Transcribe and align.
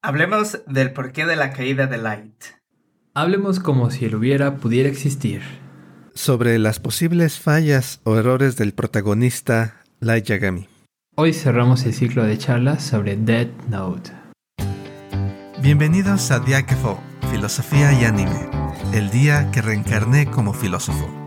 Hablemos 0.00 0.60
del 0.68 0.92
porqué 0.92 1.26
de 1.26 1.34
la 1.34 1.52
caída 1.52 1.88
de 1.88 1.98
Light. 1.98 2.44
Hablemos 3.14 3.58
como 3.58 3.90
si 3.90 4.04
él 4.04 4.14
hubiera 4.14 4.58
pudiera 4.58 4.88
existir. 4.88 5.42
Sobre 6.14 6.56
las 6.60 6.78
posibles 6.78 7.40
fallas 7.40 8.00
o 8.04 8.16
errores 8.16 8.56
del 8.56 8.74
protagonista 8.74 9.82
Light 9.98 10.26
Yagami. 10.26 10.68
Hoy 11.16 11.32
cerramos 11.32 11.84
el 11.84 11.94
ciclo 11.94 12.22
de 12.22 12.38
charlas 12.38 12.84
sobre 12.84 13.16
Dead 13.16 13.48
Note. 13.68 14.12
Bienvenidos 15.62 16.30
a 16.30 16.38
Diáquefo, 16.38 17.02
Filosofía 17.32 17.92
y 18.00 18.04
Anime, 18.04 18.48
el 18.94 19.10
día 19.10 19.50
que 19.50 19.62
reencarné 19.62 20.30
como 20.30 20.52
filósofo. 20.52 21.17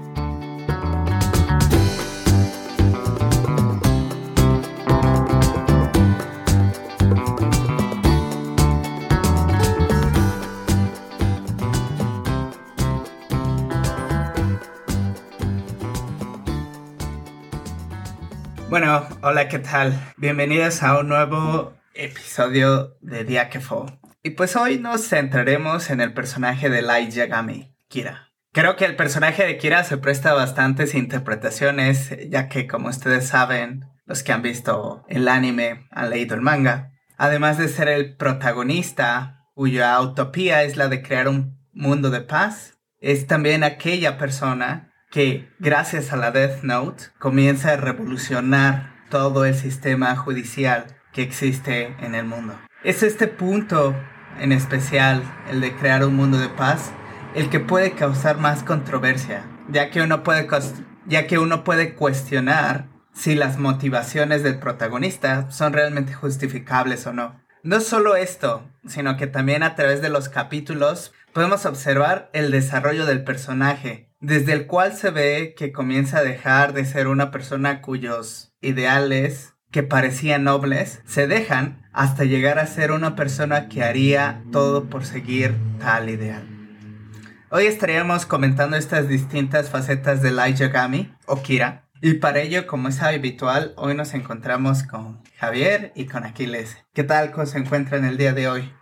Hola, 19.32 19.48
¿qué 19.48 19.60
tal? 19.60 19.98
Bienvenidos 20.18 20.84
a 20.84 21.00
un 21.00 21.08
nuevo 21.08 21.74
episodio 21.94 22.98
de 23.00 23.24
Diáquefo. 23.24 23.86
Y 24.22 24.32
pues 24.32 24.58
hoy 24.58 24.78
nos 24.78 25.08
centraremos 25.08 25.90
en 25.90 26.02
el 26.02 26.14
personaje 26.14 26.70
de 26.70 26.82
Light 26.82 27.12
Yagami, 27.12 27.74
Kira. 27.88 28.34
Creo 28.52 28.76
que 28.76 28.84
el 28.84 28.98
personaje 28.98 29.46
de 29.46 29.58
Kira 29.58 29.86
se 29.86 29.96
presta 29.96 30.32
a 30.32 30.34
bastantes 30.34 30.96
interpretaciones, 30.96 32.14
ya 32.30 32.50
que 32.50 32.68
como 32.68 32.90
ustedes 32.90 33.26
saben, 33.26 33.86
los 34.06 34.22
que 34.22 34.34
han 34.34 34.42
visto 34.42 35.06
el 35.08 35.30
anime 35.30 35.88
han 35.92 36.10
leído 36.10 36.36
el 36.36 36.42
manga. 36.42 36.92
Además 37.18 37.58
de 37.58 37.70
ser 37.70 37.88
el 37.88 38.18
protagonista, 38.18 39.46
cuya 39.54 39.98
utopía 40.02 40.64
es 40.64 40.76
la 40.76 40.90
de 40.90 41.02
crear 41.02 41.30
un 41.30 41.58
mundo 41.72 42.10
de 42.10 42.20
paz, 42.20 42.80
es 43.00 43.28
también 43.28 43.64
aquella 43.64 44.18
persona 44.18 44.92
que 45.10 45.48
gracias 45.58 46.12
a 46.12 46.18
la 46.18 46.32
Death 46.32 46.64
Note 46.64 47.06
comienza 47.18 47.72
a 47.72 47.78
revolucionar 47.78 48.91
todo 49.12 49.46
el 49.46 49.54
sistema 49.54 50.16
judicial 50.16 50.88
que 51.14 51.22
existe 51.22 51.96
en 52.00 52.16
el 52.16 52.26
mundo. 52.26 52.58
Es 52.84 53.04
este 53.04 53.28
punto 53.28 53.96
en 54.40 54.52
especial, 54.52 55.22
el 55.50 55.62
de 55.62 55.76
crear 55.76 56.04
un 56.06 56.16
mundo 56.16 56.40
de 56.40 56.50
paz, 56.50 56.92
el 57.36 57.50
que 57.50 57.60
puede 57.60 57.92
causar 57.92 58.38
más 58.38 58.64
controversia, 58.64 59.44
ya 59.70 59.90
que 59.90 60.02
uno 60.02 60.24
puede, 60.24 60.48
ya 61.06 61.28
que 61.28 61.38
uno 61.38 61.64
puede 61.64 61.94
cuestionar 61.94 62.88
si 63.14 63.36
las 63.36 63.58
motivaciones 63.58 64.44
del 64.44 64.60
protagonista 64.60 65.52
son 65.52 65.74
realmente 65.74 66.14
justificables 66.14 67.06
o 67.08 67.14
no. 67.14 67.40
No 67.64 67.80
solo 67.82 68.16
esto, 68.16 68.68
sino 68.88 69.18
que 69.18 69.28
también 69.28 69.64
a 69.64 69.76
través 69.76 70.02
de 70.02 70.10
los 70.10 70.30
capítulos 70.30 71.14
podemos 71.34 71.66
observar 71.66 72.30
el 72.34 72.50
desarrollo 72.50 73.06
del 73.06 73.24
personaje, 73.24 74.10
desde 74.20 74.54
el 74.54 74.66
cual 74.66 74.94
se 74.94 75.12
ve 75.12 75.54
que 75.56 75.72
comienza 75.72 76.20
a 76.20 76.24
dejar 76.24 76.74
de 76.74 76.86
ser 76.86 77.08
una 77.08 77.30
persona 77.32 77.82
cuyos 77.82 78.51
ideales 78.62 79.54
que 79.72 79.84
parecían 79.84 80.44
nobles 80.44 81.02
se 81.06 81.28
dejan 81.28 81.88
hasta 81.94 82.24
llegar 82.24 82.60
a 82.60 82.68
ser 82.68 82.92
una 82.92 83.16
persona 83.16 83.68
que 83.68 83.84
haría 83.84 84.44
todo 84.52 84.90
por 84.90 85.06
seguir 85.06 85.56
tal 85.80 86.10
ideal. 86.10 86.48
Hoy 87.50 87.66
estaríamos 87.66 88.26
comentando 88.26 88.78
estas 88.78 89.08
distintas 89.08 89.70
facetas 89.70 90.22
de 90.22 90.32
Light 90.32 90.58
Yagami 90.58 91.14
o 91.26 91.42
Kira 91.42 91.90
y 92.04 92.16
para 92.16 92.40
ello, 92.40 92.66
como 92.66 92.88
es 92.88 93.00
habitual, 93.04 93.74
hoy 93.78 93.94
nos 93.94 94.16
encontramos 94.16 94.82
con 94.82 95.22
Javier 95.38 95.92
y 95.96 96.08
con 96.08 96.26
Aquiles. 96.26 96.78
¿Qué 96.94 97.04
tal 97.04 97.32
se 97.46 97.60
encuentran 97.60 98.06
el 98.06 98.18
día 98.18 98.34
de 98.34 98.48
hoy? 98.48 98.74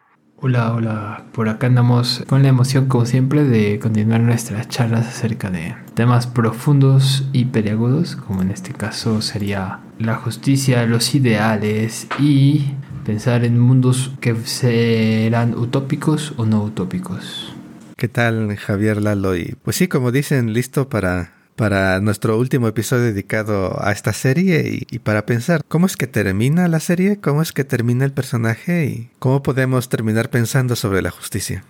Hola, 0.42 0.74
hola. 0.74 1.26
Por 1.34 1.50
acá 1.50 1.68
andamos 1.68 2.24
con 2.30 2.44
la 2.44 2.48
emoción, 2.48 2.86
como 2.86 3.06
siempre, 3.06 3.44
de 3.44 3.78
continuar 3.78 4.22
nuestras 4.22 4.70
charlas 4.70 5.06
acerca 5.06 5.50
de 5.50 5.76
temas 5.96 6.28
profundos 6.28 7.28
y 7.34 7.44
peliagudos, 7.44 8.16
como 8.16 8.42
en 8.42 8.52
este 8.52 8.72
caso 8.72 9.22
sería 9.22 9.82
la 10.00 10.16
justicia, 10.16 10.86
los 10.86 11.14
ideales 11.14 12.08
y 12.20 12.74
pensar 13.04 13.44
en 13.44 13.60
mundos 13.60 14.14
que 14.22 14.34
serán 14.46 15.58
utópicos 15.58 16.34
o 16.38 16.46
no 16.46 16.64
utópicos. 16.64 17.54
¿Qué 17.98 18.08
tal, 18.08 18.56
Javier 18.56 19.02
Lalo? 19.02 19.36
Y 19.36 19.58
pues 19.62 19.76
sí, 19.76 19.90
como 19.90 20.14
dicen, 20.14 20.54
listo 20.54 20.88
para 20.88 21.34
para 21.60 22.00
nuestro 22.00 22.38
último 22.38 22.70
episodio 22.70 23.04
dedicado 23.04 23.84
a 23.84 23.92
esta 23.92 24.14
serie 24.14 24.86
y, 24.90 25.00
para 25.00 25.26
pensar 25.26 25.60
cómo 25.68 25.88
es 25.88 25.98
que 25.98 26.08
termina 26.08 26.70
la 26.70 26.80
serie, 26.80 27.20
cómo 27.20 27.42
es 27.42 27.52
que 27.52 27.66
termina 27.66 28.06
el 28.06 28.14
personaje 28.14 28.86
y 28.86 29.10
cómo 29.20 29.44
podemos 29.44 29.90
terminar 29.90 30.30
pensando 30.30 30.78
sobre 30.78 31.02
la 31.02 31.12
justicia. 31.12 31.66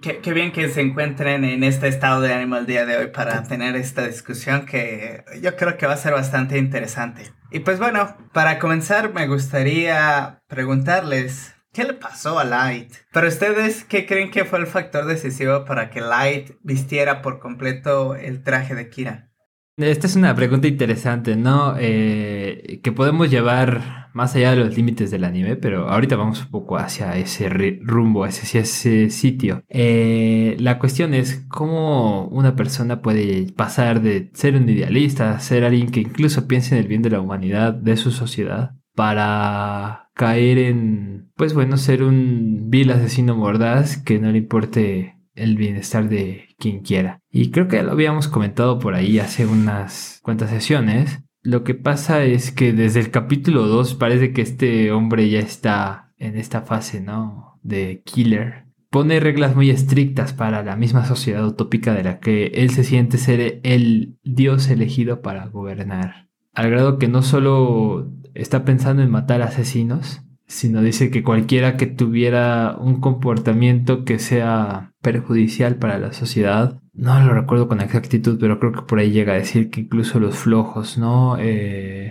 Qué, 0.00 0.18
qué, 0.18 0.32
bien 0.32 0.50
que 0.50 0.68
se 0.70 0.80
encuentren 0.80 1.44
en 1.44 1.62
este 1.62 1.86
estado 1.86 2.20
de 2.20 2.32
ánimo 2.32 2.56
el 2.56 2.66
día 2.66 2.84
de 2.84 2.96
hoy 2.96 3.06
para 3.12 3.44
tener 3.44 3.76
esta 3.76 4.04
discusión 4.08 4.66
que 4.66 5.22
yo 5.40 5.54
creo 5.54 5.76
que 5.76 5.86
va 5.86 5.92
a 5.92 5.98
ser 5.98 6.14
bastante 6.14 6.58
interesante. 6.58 7.30
Y 7.52 7.60
pues 7.60 7.78
bueno, 7.78 8.16
para 8.32 8.58
comenzar 8.58 9.14
me 9.14 9.28
gustaría 9.28 10.40
preguntarles 10.48 11.54
¿Qué 11.72 11.84
le 11.84 11.94
pasó 11.94 12.38
a 12.38 12.44
Light? 12.44 12.92
Pero 13.14 13.28
ustedes, 13.28 13.84
¿qué 13.84 14.04
creen 14.04 14.30
que 14.30 14.44
fue 14.44 14.58
el 14.58 14.66
factor 14.66 15.06
decisivo 15.06 15.64
para 15.64 15.88
que 15.88 16.02
Light 16.02 16.50
vistiera 16.62 17.22
por 17.22 17.38
completo 17.38 18.14
el 18.14 18.42
traje 18.42 18.74
de 18.74 18.90
Kira? 18.90 19.30
Esta 19.78 20.06
es 20.06 20.14
una 20.14 20.34
pregunta 20.34 20.68
interesante, 20.68 21.34
¿no? 21.34 21.76
Eh, 21.78 22.80
que 22.82 22.92
podemos 22.92 23.30
llevar 23.30 24.10
más 24.12 24.36
allá 24.36 24.50
de 24.50 24.58
los 24.58 24.76
límites 24.76 25.10
del 25.10 25.24
anime, 25.24 25.56
pero 25.56 25.88
ahorita 25.88 26.14
vamos 26.14 26.42
un 26.42 26.50
poco 26.50 26.76
hacia 26.76 27.16
ese 27.16 27.48
rumbo, 27.48 28.24
hacia 28.24 28.60
ese 28.60 29.08
sitio. 29.08 29.64
Eh, 29.70 30.56
la 30.58 30.78
cuestión 30.78 31.14
es 31.14 31.46
cómo 31.48 32.26
una 32.28 32.54
persona 32.54 33.00
puede 33.00 33.50
pasar 33.50 34.02
de 34.02 34.30
ser 34.34 34.56
un 34.56 34.68
idealista 34.68 35.32
a 35.32 35.40
ser 35.40 35.64
alguien 35.64 35.90
que 35.90 36.00
incluso 36.00 36.46
piense 36.46 36.74
en 36.74 36.82
el 36.82 36.88
bien 36.88 37.00
de 37.00 37.08
la 37.08 37.20
humanidad, 37.22 37.72
de 37.72 37.96
su 37.96 38.10
sociedad, 38.10 38.74
para 38.94 40.10
caer 40.14 40.58
en, 40.58 41.30
pues 41.36 41.54
bueno, 41.54 41.76
ser 41.76 42.02
un 42.02 42.68
vil 42.68 42.90
asesino 42.90 43.36
mordaz 43.36 43.96
que 43.96 44.18
no 44.18 44.30
le 44.30 44.38
importe 44.38 45.16
el 45.34 45.56
bienestar 45.56 46.08
de 46.08 46.48
quien 46.58 46.80
quiera. 46.80 47.20
Y 47.30 47.50
creo 47.50 47.68
que 47.68 47.76
ya 47.76 47.82
lo 47.82 47.92
habíamos 47.92 48.28
comentado 48.28 48.78
por 48.78 48.94
ahí 48.94 49.18
hace 49.18 49.46
unas 49.46 50.20
cuantas 50.22 50.50
sesiones. 50.50 51.20
Lo 51.42 51.64
que 51.64 51.74
pasa 51.74 52.22
es 52.24 52.52
que 52.52 52.72
desde 52.72 53.00
el 53.00 53.10
capítulo 53.10 53.66
2 53.66 53.94
parece 53.94 54.32
que 54.32 54.42
este 54.42 54.92
hombre 54.92 55.28
ya 55.28 55.40
está 55.40 56.12
en 56.18 56.36
esta 56.36 56.62
fase, 56.62 57.00
¿no? 57.00 57.58
De 57.62 58.02
killer. 58.04 58.66
Pone 58.90 59.18
reglas 59.20 59.56
muy 59.56 59.70
estrictas 59.70 60.34
para 60.34 60.62
la 60.62 60.76
misma 60.76 61.06
sociedad 61.06 61.44
utópica 61.46 61.94
de 61.94 62.04
la 62.04 62.20
que 62.20 62.46
él 62.48 62.70
se 62.70 62.84
siente 62.84 63.16
ser 63.16 63.60
el 63.64 64.18
dios 64.22 64.68
elegido 64.68 65.22
para 65.22 65.46
gobernar. 65.46 66.28
Al 66.52 66.70
grado 66.70 66.98
que 66.98 67.08
no 67.08 67.22
solo 67.22 68.12
está 68.34 68.64
pensando 68.64 69.02
en 69.02 69.10
matar 69.10 69.42
asesinos, 69.42 70.22
sino 70.46 70.82
dice 70.82 71.10
que 71.10 71.22
cualquiera 71.22 71.76
que 71.76 71.86
tuviera 71.86 72.76
un 72.78 73.00
comportamiento 73.00 74.04
que 74.04 74.18
sea 74.18 74.92
perjudicial 75.00 75.76
para 75.76 75.98
la 75.98 76.12
sociedad, 76.12 76.82
no 76.94 77.18
lo 77.24 77.32
recuerdo 77.32 77.68
con 77.68 77.80
exactitud, 77.80 78.38
pero 78.38 78.60
creo 78.60 78.72
que 78.72 78.82
por 78.82 78.98
ahí 78.98 79.10
llega 79.10 79.32
a 79.32 79.36
decir 79.36 79.70
que 79.70 79.80
incluso 79.80 80.20
los 80.20 80.36
flojos, 80.36 80.98
¿no? 80.98 81.36
Eh, 81.38 82.10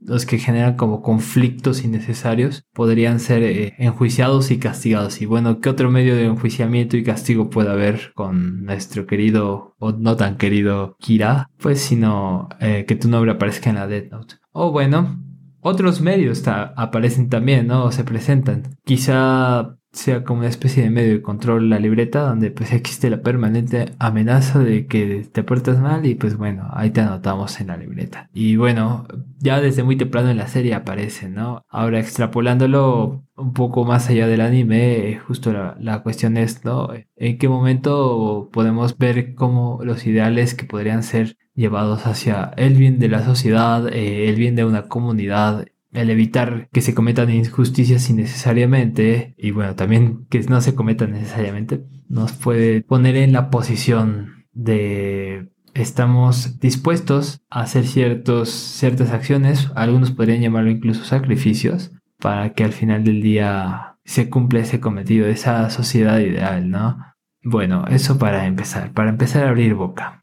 los 0.00 0.26
que 0.26 0.38
generan 0.38 0.76
como 0.76 1.00
conflictos 1.00 1.82
innecesarios 1.82 2.64
podrían 2.74 3.20
ser 3.20 3.42
eh, 3.42 3.74
enjuiciados 3.78 4.50
y 4.50 4.58
castigados. 4.58 5.22
Y 5.22 5.26
bueno, 5.26 5.60
¿qué 5.60 5.70
otro 5.70 5.90
medio 5.90 6.14
de 6.14 6.26
enjuiciamiento 6.26 6.98
y 6.98 7.04
castigo 7.04 7.48
puede 7.48 7.70
haber 7.70 8.12
con 8.14 8.64
nuestro 8.64 9.06
querido 9.06 9.74
o 9.78 9.92
no 9.92 10.16
tan 10.16 10.36
querido 10.36 10.96
Kira? 11.00 11.48
Pues 11.58 11.80
sino 11.80 12.50
eh, 12.60 12.84
que 12.86 12.96
tu 12.96 13.08
nombre 13.08 13.32
aparezca 13.32 13.70
en 13.70 13.76
la 13.76 13.86
Death 13.86 14.10
Note. 14.10 14.34
O 14.52 14.72
bueno, 14.72 15.22
otros 15.62 16.00
medios 16.00 16.42
aparecen 16.46 17.28
también, 17.28 17.68
¿no? 17.68 17.84
O 17.84 17.92
se 17.92 18.04
presentan. 18.04 18.76
Quizá 18.84 19.78
sea 19.92 20.24
como 20.24 20.40
una 20.40 20.48
especie 20.48 20.82
de 20.82 20.90
medio 20.90 21.12
de 21.12 21.22
control 21.22 21.68
la 21.68 21.78
libreta 21.78 22.22
donde 22.22 22.50
pues 22.50 22.72
existe 22.72 23.10
la 23.10 23.20
permanente 23.22 23.92
amenaza 23.98 24.58
de 24.58 24.86
que 24.86 25.28
te 25.30 25.42
portas 25.42 25.78
mal 25.80 26.06
y 26.06 26.14
pues 26.14 26.36
bueno, 26.36 26.68
ahí 26.72 26.90
te 26.90 27.02
anotamos 27.02 27.60
en 27.60 27.68
la 27.68 27.76
libreta. 27.76 28.28
Y 28.32 28.56
bueno, 28.56 29.06
ya 29.38 29.60
desde 29.60 29.82
muy 29.82 29.96
temprano 29.96 30.30
en 30.30 30.38
la 30.38 30.48
serie 30.48 30.74
aparece, 30.74 31.28
¿no? 31.28 31.62
Ahora 31.68 32.00
extrapolándolo 32.00 33.24
un 33.36 33.52
poco 33.52 33.84
más 33.84 34.08
allá 34.08 34.26
del 34.26 34.40
anime, 34.40 35.20
justo 35.26 35.52
la, 35.52 35.76
la 35.78 36.02
cuestión 36.02 36.36
es, 36.38 36.64
¿no? 36.64 36.88
¿En 37.16 37.38
qué 37.38 37.48
momento 37.48 38.48
podemos 38.52 38.96
ver 38.96 39.34
cómo 39.34 39.80
los 39.84 40.06
ideales 40.06 40.54
que 40.54 40.64
podrían 40.64 41.02
ser 41.02 41.36
llevados 41.54 42.06
hacia 42.06 42.52
el 42.56 42.74
bien 42.74 42.98
de 42.98 43.08
la 43.08 43.24
sociedad, 43.24 43.88
eh, 43.88 44.28
el 44.28 44.36
bien 44.36 44.56
de 44.56 44.64
una 44.64 44.88
comunidad, 44.88 45.66
el 45.92 46.10
evitar 46.10 46.68
que 46.72 46.80
se 46.80 46.94
cometan 46.94 47.30
injusticias 47.30 48.08
innecesariamente 48.08 49.34
y 49.36 49.50
bueno, 49.50 49.74
también 49.74 50.26
que 50.30 50.40
no 50.40 50.60
se 50.60 50.74
cometan 50.74 51.12
necesariamente, 51.12 51.84
nos 52.08 52.32
puede 52.32 52.82
poner 52.82 53.16
en 53.16 53.32
la 53.32 53.50
posición 53.50 54.46
de 54.52 55.50
estamos 55.74 56.60
dispuestos 56.60 57.42
a 57.50 57.62
hacer 57.62 57.86
ciertos, 57.86 58.50
ciertas 58.50 59.10
acciones, 59.10 59.70
algunos 59.74 60.10
podrían 60.10 60.40
llamarlo 60.40 60.70
incluso 60.70 61.04
sacrificios, 61.04 61.92
para 62.18 62.52
que 62.52 62.64
al 62.64 62.72
final 62.72 63.04
del 63.04 63.22
día 63.22 63.96
se 64.04 64.28
cumple 64.30 64.60
ese 64.60 64.80
cometido, 64.80 65.26
esa 65.26 65.68
sociedad 65.70 66.18
ideal, 66.20 66.70
¿no? 66.70 66.98
Bueno, 67.42 67.84
eso 67.88 68.18
para 68.18 68.46
empezar, 68.46 68.92
para 68.92 69.10
empezar 69.10 69.44
a 69.44 69.50
abrir 69.50 69.74
boca. 69.74 70.21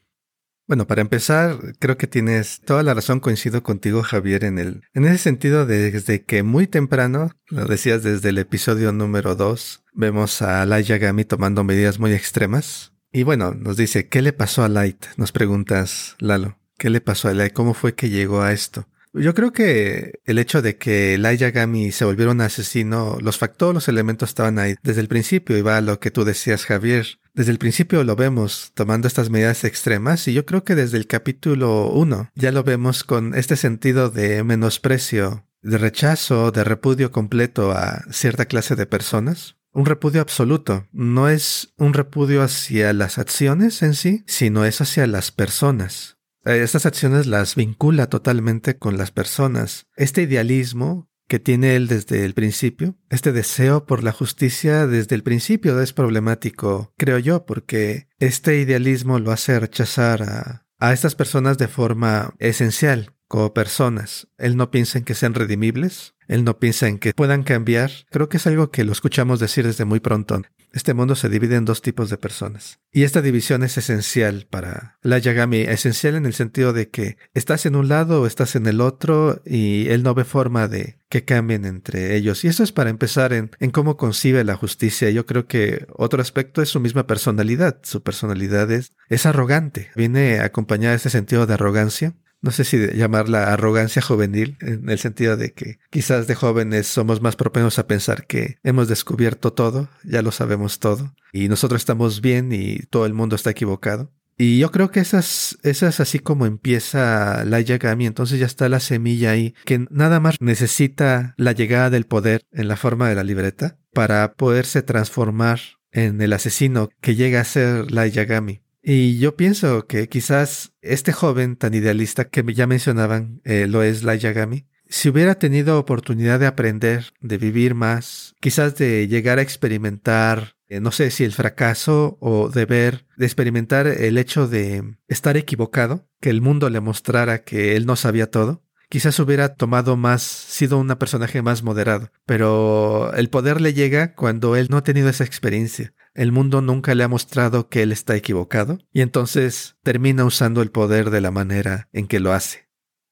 Bueno, 0.70 0.86
para 0.86 1.02
empezar, 1.02 1.58
creo 1.80 1.98
que 1.98 2.06
tienes 2.06 2.62
toda 2.62 2.84
la 2.84 2.94
razón, 2.94 3.20
coincido 3.22 3.64
contigo, 3.64 4.04
Javier, 4.04 4.44
en 4.44 4.60
el, 4.60 4.84
en 4.94 5.06
ese 5.06 5.18
sentido, 5.18 5.66
desde 5.66 6.24
que 6.24 6.44
muy 6.44 6.68
temprano, 6.68 7.32
lo 7.48 7.66
decías 7.66 8.04
desde 8.04 8.30
el 8.30 8.38
episodio 8.38 8.92
número 8.92 9.34
2, 9.34 9.84
vemos 9.96 10.44
a 10.44 10.64
Light 10.68 10.86
Yagami 10.86 11.26
tomando 11.26 11.64
medidas 11.64 11.98
muy 11.98 12.14
extremas. 12.14 12.94
Y 13.12 13.24
bueno, 13.24 13.56
nos 13.56 13.78
dice, 13.78 14.10
¿qué 14.10 14.22
le 14.22 14.32
pasó 14.32 14.64
a 14.64 14.70
Light? 14.70 15.08
Nos 15.18 15.32
preguntas, 15.32 16.16
Lalo, 16.20 16.60
¿qué 16.78 16.92
le 16.92 17.02
pasó 17.02 17.30
a 17.30 17.34
Light? 17.34 17.54
¿Cómo 17.54 17.74
fue 17.74 17.96
que 17.96 18.12
llegó 18.12 18.44
a 18.44 18.52
esto? 18.52 18.88
Yo 19.14 19.34
creo 19.34 19.52
que 19.52 20.20
el 20.26 20.38
hecho 20.38 20.62
de 20.62 20.78
que 20.78 21.18
Light 21.18 21.40
Yagami 21.40 21.92
se 21.92 22.06
volviera 22.06 22.32
un 22.32 22.42
asesino, 22.42 23.18
los 23.22 23.40
factores, 23.40 23.74
los 23.74 23.88
elementos 23.88 24.30
estaban 24.30 24.60
ahí 24.60 24.76
desde 24.84 25.02
el 25.02 25.08
principio 25.08 25.58
y 25.58 25.64
va 25.64 25.78
a 25.78 25.82
lo 25.82 26.00
que 26.00 26.12
tú 26.12 26.26
decías, 26.26 26.66
Javier. 26.66 27.20
Desde 27.34 27.52
el 27.52 27.58
principio 27.58 28.04
lo 28.04 28.16
vemos 28.16 28.72
tomando 28.76 29.08
estas 29.08 29.32
medidas 29.32 29.64
extremas 29.64 30.28
y 30.28 30.34
yo 30.34 30.46
creo 30.46 30.64
que 30.64 30.76
desde 30.76 30.98
el 30.98 31.08
capítulo 31.08 31.90
1 31.90 32.30
ya 32.36 32.52
lo 32.52 32.64
vemos 32.64 33.04
con 33.04 33.34
este 33.34 33.56
sentido 33.56 34.12
de 34.12 34.44
menosprecio, 34.44 35.46
de 35.64 35.78
rechazo, 35.80 36.52
de 36.52 36.64
repudio 36.64 37.12
completo 37.12 37.72
a 37.72 38.04
cierta 38.12 38.46
clase 38.46 38.76
de 38.76 38.86
personas. 38.86 39.56
Un 39.72 39.86
repudio 39.86 40.22
absoluto. 40.22 40.88
No 40.92 41.30
es 41.30 41.74
un 41.78 41.94
repudio 41.94 42.44
hacia 42.44 42.94
las 42.94 43.18
acciones 43.18 43.82
en 43.82 43.94
sí, 43.96 44.24
sino 44.28 44.66
es 44.66 44.82
hacia 44.82 45.08
las 45.08 45.32
personas. 45.32 46.19
Eh, 46.46 46.62
estas 46.64 46.86
acciones 46.86 47.28
las 47.28 47.56
vincula 47.56 48.08
totalmente 48.08 48.78
con 48.78 48.98
las 48.98 49.12
personas. 49.12 49.88
Este 49.96 50.22
idealismo 50.24 51.10
que 51.28 51.40
tiene 51.40 51.76
él 51.76 51.88
desde 51.88 52.26
el 52.26 52.34
principio. 52.34 52.98
Este 53.10 53.32
deseo 53.32 53.86
por 53.86 54.04
la 54.04 54.12
justicia 54.12 54.88
desde 54.88 55.16
el 55.16 55.24
principio 55.24 55.80
es 55.80 55.94
problemático, 55.94 56.92
creo 56.98 57.20
yo, 57.20 57.46
porque 57.46 58.08
este 58.18 58.60
idealismo 58.60 59.20
lo 59.20 59.32
hace 59.32 59.60
rechazar 59.60 60.24
a, 60.24 60.66
a 60.80 60.92
estas 60.92 61.14
personas 61.16 61.58
de 61.60 61.68
forma 61.68 62.34
esencial, 62.40 63.14
como 63.30 63.54
personas. 63.54 64.28
Él 64.38 64.58
no 64.58 64.72
piensa 64.72 64.98
en 64.98 65.06
que 65.06 65.14
sean 65.14 65.36
redimibles, 65.36 66.16
él 66.28 66.44
no 66.44 66.60
piensa 66.60 66.88
en 66.88 66.98
que 66.98 67.14
puedan 67.14 67.44
cambiar. 67.44 67.92
Creo 68.10 68.28
que 68.28 68.38
es 68.38 68.48
algo 68.48 68.72
que 68.72 68.84
lo 68.84 68.92
escuchamos 68.92 69.40
decir 69.40 69.66
desde 69.66 69.86
muy 69.86 70.02
pronto. 70.02 70.42
Este 70.72 70.94
mundo 70.94 71.16
se 71.16 71.30
divide 71.30 71.56
en 71.56 71.66
dos 71.66 71.82
tipos 71.82 72.10
de 72.10 72.18
personas. 72.18 72.80
Y 72.92 73.04
esta 73.04 73.22
división 73.22 73.64
es 73.64 73.78
esencial 73.78 74.48
para 74.50 74.98
la 75.02 75.18
Yagami, 75.18 75.62
esencial 75.62 76.16
en 76.16 76.26
el 76.26 76.34
sentido 76.34 76.74
de 76.74 76.90
que 76.90 77.18
estás 77.34 77.66
en 77.66 77.76
un 77.76 77.88
lado 77.88 78.22
o 78.22 78.28
estás 78.28 78.56
en 78.56 78.68
el 78.68 78.82
otro 78.82 79.42
y 79.46 79.88
él 79.90 80.04
no 80.04 80.14
ve 80.14 80.26
forma 80.26 80.68
de 80.68 81.00
que 81.10 81.26
cambien 81.26 81.66
entre 81.66 82.16
ellos. 82.16 82.44
Y 82.44 82.48
eso 82.48 82.64
es 82.64 82.72
para 82.72 82.90
empezar 82.90 83.34
en, 83.34 83.50
cómo 83.72 83.98
concibe 83.98 84.44
la 84.44 84.56
justicia. 84.56 85.10
Yo 85.10 85.26
creo 85.26 85.48
que 85.48 85.88
otro 85.96 86.22
aspecto 86.22 86.62
es 86.62 86.70
su 86.70 86.80
misma 86.80 87.08
personalidad. 87.08 87.80
Su 87.84 88.02
personalidad 88.04 88.72
es, 88.72 88.92
es 89.08 89.26
arrogante. 89.26 89.90
Viene 89.96 90.40
acompañada 90.40 90.92
de 90.92 90.98
este 90.98 91.10
sentido 91.10 91.48
de 91.48 91.56
arrogancia 91.56 92.16
no 92.42 92.52
sé 92.52 92.64
si 92.64 92.78
llamarla 92.96 93.54
arrogancia 93.54 94.02
juvenil, 94.02 94.58
en 94.62 94.90
el 94.90 95.00
sentido 95.00 95.38
de 95.38 95.54
que 95.54 95.80
quizás 95.90 96.28
de 96.28 96.36
jóvenes 96.36 96.88
somos 96.88 97.22
más 97.22 97.36
propensos 97.36 97.80
a 97.80 97.88
pensar 97.88 98.26
que 98.26 98.58
hemos 98.64 98.88
descubierto 98.88 99.54
todo, 99.54 99.90
ya 100.04 100.22
lo 100.22 100.32
sabemos 100.32 100.80
todo, 100.80 101.14
y 101.34 101.50
nosotros 101.50 101.82
estamos 101.82 102.22
bien 102.22 102.52
y 102.52 102.80
todo 102.90 103.06
el 103.06 103.14
mundo 103.14 103.36
está 103.36 103.50
equivocado. 103.50 104.12
Y 104.42 104.58
yo 104.58 104.72
creo 104.72 104.90
que 104.90 105.02
esas, 105.02 105.58
esas 105.64 106.00
así 106.00 106.20
como 106.20 106.46
empieza 106.46 107.44
la 107.44 107.60
Yagami, 107.60 108.06
entonces 108.06 108.40
ya 108.40 108.46
está 108.46 108.70
la 108.70 108.80
semilla 108.80 109.32
ahí, 109.32 109.54
que 109.66 109.86
nada 109.90 110.22
más 110.22 110.38
necesita 110.40 111.34
la 111.36 111.52
llegada 111.52 111.90
del 111.90 112.06
poder 112.06 112.44
en 112.54 112.70
la 112.70 112.78
forma 112.78 113.10
de 113.10 113.16
la 113.16 113.26
libreta 113.26 113.78
para 113.94 114.32
poderse 114.36 114.82
transformar 114.82 115.60
en 115.92 116.22
el 116.22 116.32
asesino 116.32 116.90
que 117.02 117.16
llega 117.16 117.42
a 117.42 117.44
ser 117.44 117.92
la 117.92 118.08
Yagami. 118.08 118.62
Y 118.92 119.20
yo 119.20 119.36
pienso 119.36 119.86
que 119.86 120.10
quizás 120.10 120.74
este 120.82 121.14
joven 121.14 121.58
tan 121.58 121.76
idealista 121.76 122.26
que 122.26 122.44
ya 122.56 122.66
mencionaban, 122.66 123.40
eh, 123.44 123.68
lo 123.68 123.84
es 123.84 124.02
la 124.02 124.16
Yagami, 124.16 124.66
si 124.88 125.10
hubiera 125.10 125.36
tenido 125.36 125.78
oportunidad 125.78 126.40
de 126.40 126.48
aprender, 126.48 127.14
de 127.22 127.38
vivir 127.38 127.76
más, 127.76 128.34
quizás 128.42 128.76
de 128.78 129.08
llegar 129.08 129.38
a 129.38 129.44
experimentar, 129.44 130.56
eh, 130.70 130.80
no 130.80 130.92
sé 130.92 131.12
si 131.12 131.24
el 131.24 131.34
fracaso 131.34 132.18
o 132.20 132.50
de 132.50 132.66
ver, 132.66 133.06
de 133.16 133.28
experimentar 133.28 133.86
el 133.86 134.18
hecho 134.18 134.48
de 134.48 134.96
estar 135.08 135.38
equivocado, 135.38 136.08
que 136.20 136.32
el 136.32 136.42
mundo 136.42 136.72
le 136.72 136.80
mostrara 136.80 137.44
que 137.44 137.76
él 137.76 137.86
no 137.86 137.96
sabía 137.96 138.32
todo, 138.32 138.64
quizás 138.90 139.20
hubiera 139.20 139.56
tomado 139.56 139.96
más, 139.96 140.22
sido 140.22 140.78
un 140.78 140.88
personaje 140.90 141.42
más 141.42 141.64
moderado. 141.64 142.12
Pero 142.26 143.14
el 143.14 143.30
poder 143.30 143.62
le 143.62 143.74
llega 143.74 144.14
cuando 144.16 144.56
él 144.56 144.68
no 144.70 144.78
ha 144.78 144.84
tenido 144.84 145.10
esa 145.10 145.24
experiencia 145.24 145.94
el 146.14 146.32
mundo 146.32 146.62
nunca 146.62 146.96
le 146.96 147.04
ha 147.04 147.08
mostrado 147.08 147.70
que 147.70 147.82
él 147.82 147.92
está 147.92 148.16
equivocado 148.16 148.80
y 148.92 149.02
entonces 149.02 149.78
termina 149.84 150.26
usando 150.26 150.62
el 150.62 150.70
poder 150.70 151.12
de 151.12 151.22
la 151.22 151.32
manera 151.32 151.88
en 151.94 152.08
que 152.08 152.20
lo 152.20 152.34
hace. 152.34 152.68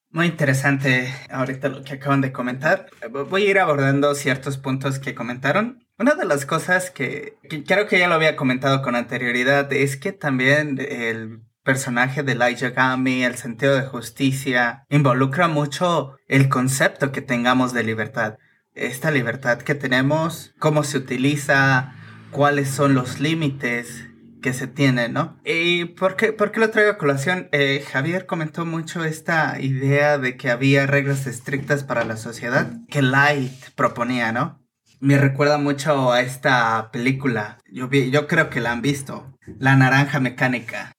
Muy 0.09 0.27
interesante 0.27 1.13
ahorita 1.29 1.69
lo 1.69 1.83
que 1.83 1.94
acaban 1.94 2.21
de 2.21 2.31
comentar. 2.31 2.88
Voy 3.30 3.45
a 3.45 3.50
ir 3.50 3.59
abordando 3.59 4.13
ciertos 4.15 4.57
puntos 4.57 5.00
que 5.00 5.15
comentaron. 5.15 5.85
Una 6.00 6.15
de 6.15 6.25
las 6.25 6.45
cosas 6.45 6.91
que, 6.91 7.38
creo 7.65 7.88
que 7.88 8.00
ya 8.00 8.07
lo 8.07 8.15
había 8.15 8.35
comentado 8.35 8.81
con 8.81 8.95
anterioridad 8.95 9.71
es 9.71 9.97
que 9.97 10.12
también 10.12 10.77
el 10.80 11.46
personaje 11.68 12.24
de 12.24 12.34
Light 12.34 12.60
Yagami, 12.60 13.25
el 13.25 13.36
sentido 13.36 13.75
de 13.75 13.81
justicia, 13.81 14.86
involucra 14.90 15.50
mucho 15.50 16.16
el 16.30 16.48
concepto 16.48 17.12
que 17.12 17.22
tengamos 17.22 17.74
de 17.74 17.84
libertad. 17.84 18.38
Esta 18.74 19.12
libertad 19.12 19.58
que 19.58 19.75
tenemos, 19.75 20.56
cómo 20.60 20.86
se 20.86 20.98
utiliza, 20.98 21.94
cuáles 22.31 22.69
son 22.69 22.94
los 22.94 23.19
límites 23.19 24.08
que 24.42 24.54
se 24.54 24.68
tienen, 24.68 25.12
¿no? 25.12 25.42
¿Y 25.44 25.84
por 25.84 26.16
qué, 26.16 26.31
por 26.31 26.54
qué 26.54 26.62
lo 26.62 26.69
traigo 26.69 26.92
a 26.92 26.98
colación? 26.98 27.50
Eh, 27.52 27.84
Javier 27.92 28.25
comentó 28.25 28.66
mucho 28.66 29.04
esta 29.04 29.60
idea 29.60 30.18
de 30.18 30.38
que 30.38 30.50
había 30.50 30.88
reglas 30.88 31.28
estrictas 31.28 31.84
para 31.84 32.06
la 32.06 32.16
sociedad 32.16 32.72
que 32.88 33.02
Light 33.02 33.72
proponía, 33.75 34.31
¿no? 34.31 34.66
Me 35.02 35.18
recuerda 35.18 35.58
mucho 35.58 36.14
a 36.14 36.22
esta 36.22 36.92
película, 36.94 37.58
yo, 37.69 37.90
yo 37.92 38.25
creo 38.25 38.50
que 38.50 38.62
la 38.62 38.72
han 38.72 38.81
visto, 38.81 39.38
La 39.60 39.75
Naranja 39.75 40.22
Mecánica. 40.22 40.94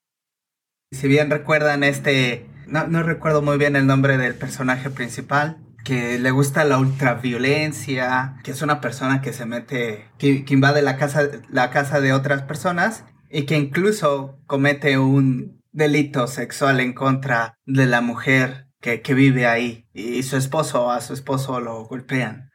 Si 0.91 1.07
bien 1.07 1.31
recuerdan 1.31 1.85
este, 1.85 2.47
no, 2.67 2.87
no 2.87 3.03
recuerdo 3.03 3.43
muy 3.43 3.59
bien 3.59 3.77
el 3.77 3.87
nombre 3.87 4.17
del 4.17 4.35
personaje 4.35 4.89
principal, 4.89 5.59
que 5.85 6.19
le 6.19 6.31
gusta 6.31 6.65
la 6.65 6.79
ultraviolencia, 6.79 8.37
que 8.43 8.51
es 8.51 8.63
una 8.63 8.81
persona 8.81 9.21
que 9.21 9.33
se 9.33 9.47
mete, 9.47 10.11
que, 10.19 10.45
invade 10.49 10.83
la 10.83 10.97
casa, 10.97 11.29
la 11.51 11.71
casa 11.71 12.01
de 12.01 12.13
otras 12.13 12.43
personas 12.43 13.05
y 13.31 13.45
que 13.45 13.57
incluso 13.57 14.39
comete 14.47 14.99
un 14.99 15.63
delito 15.73 16.27
sexual 16.27 16.81
en 16.81 16.95
contra 16.95 17.59
de 17.67 17.87
la 17.87 18.01
mujer 18.01 18.69
que, 18.81 19.03
que 19.03 19.15
vive 19.15 19.47
ahí 19.47 19.87
y 19.93 20.23
su 20.23 20.37
esposo, 20.37 20.91
a 20.91 21.01
su 21.01 21.13
esposo 21.13 21.61
lo 21.61 21.85
golpean. 21.85 22.48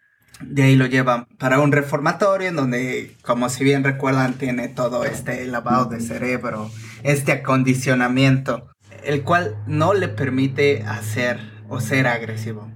De 0.46 0.64
ahí 0.64 0.76
lo 0.76 0.86
llevan 0.86 1.26
para 1.38 1.60
un 1.60 1.72
reformatorio 1.72 2.50
en 2.50 2.56
donde, 2.56 3.16
como 3.22 3.50
si 3.50 3.64
bien 3.64 3.84
recuerdan, 3.84 4.34
tiene 4.34 4.68
todo 4.68 5.06
este 5.06 5.46
lavado 5.46 5.86
de 5.86 6.00
cerebro, 6.00 6.70
este 7.04 7.32
acondicionamiento, 7.32 8.70
el 9.04 9.24
cual 9.24 9.58
no 9.68 9.94
le 9.94 10.08
permite 10.08 10.84
hacer 10.84 11.40
o 11.70 11.80
ser 11.80 12.08
agresivo 12.08 12.70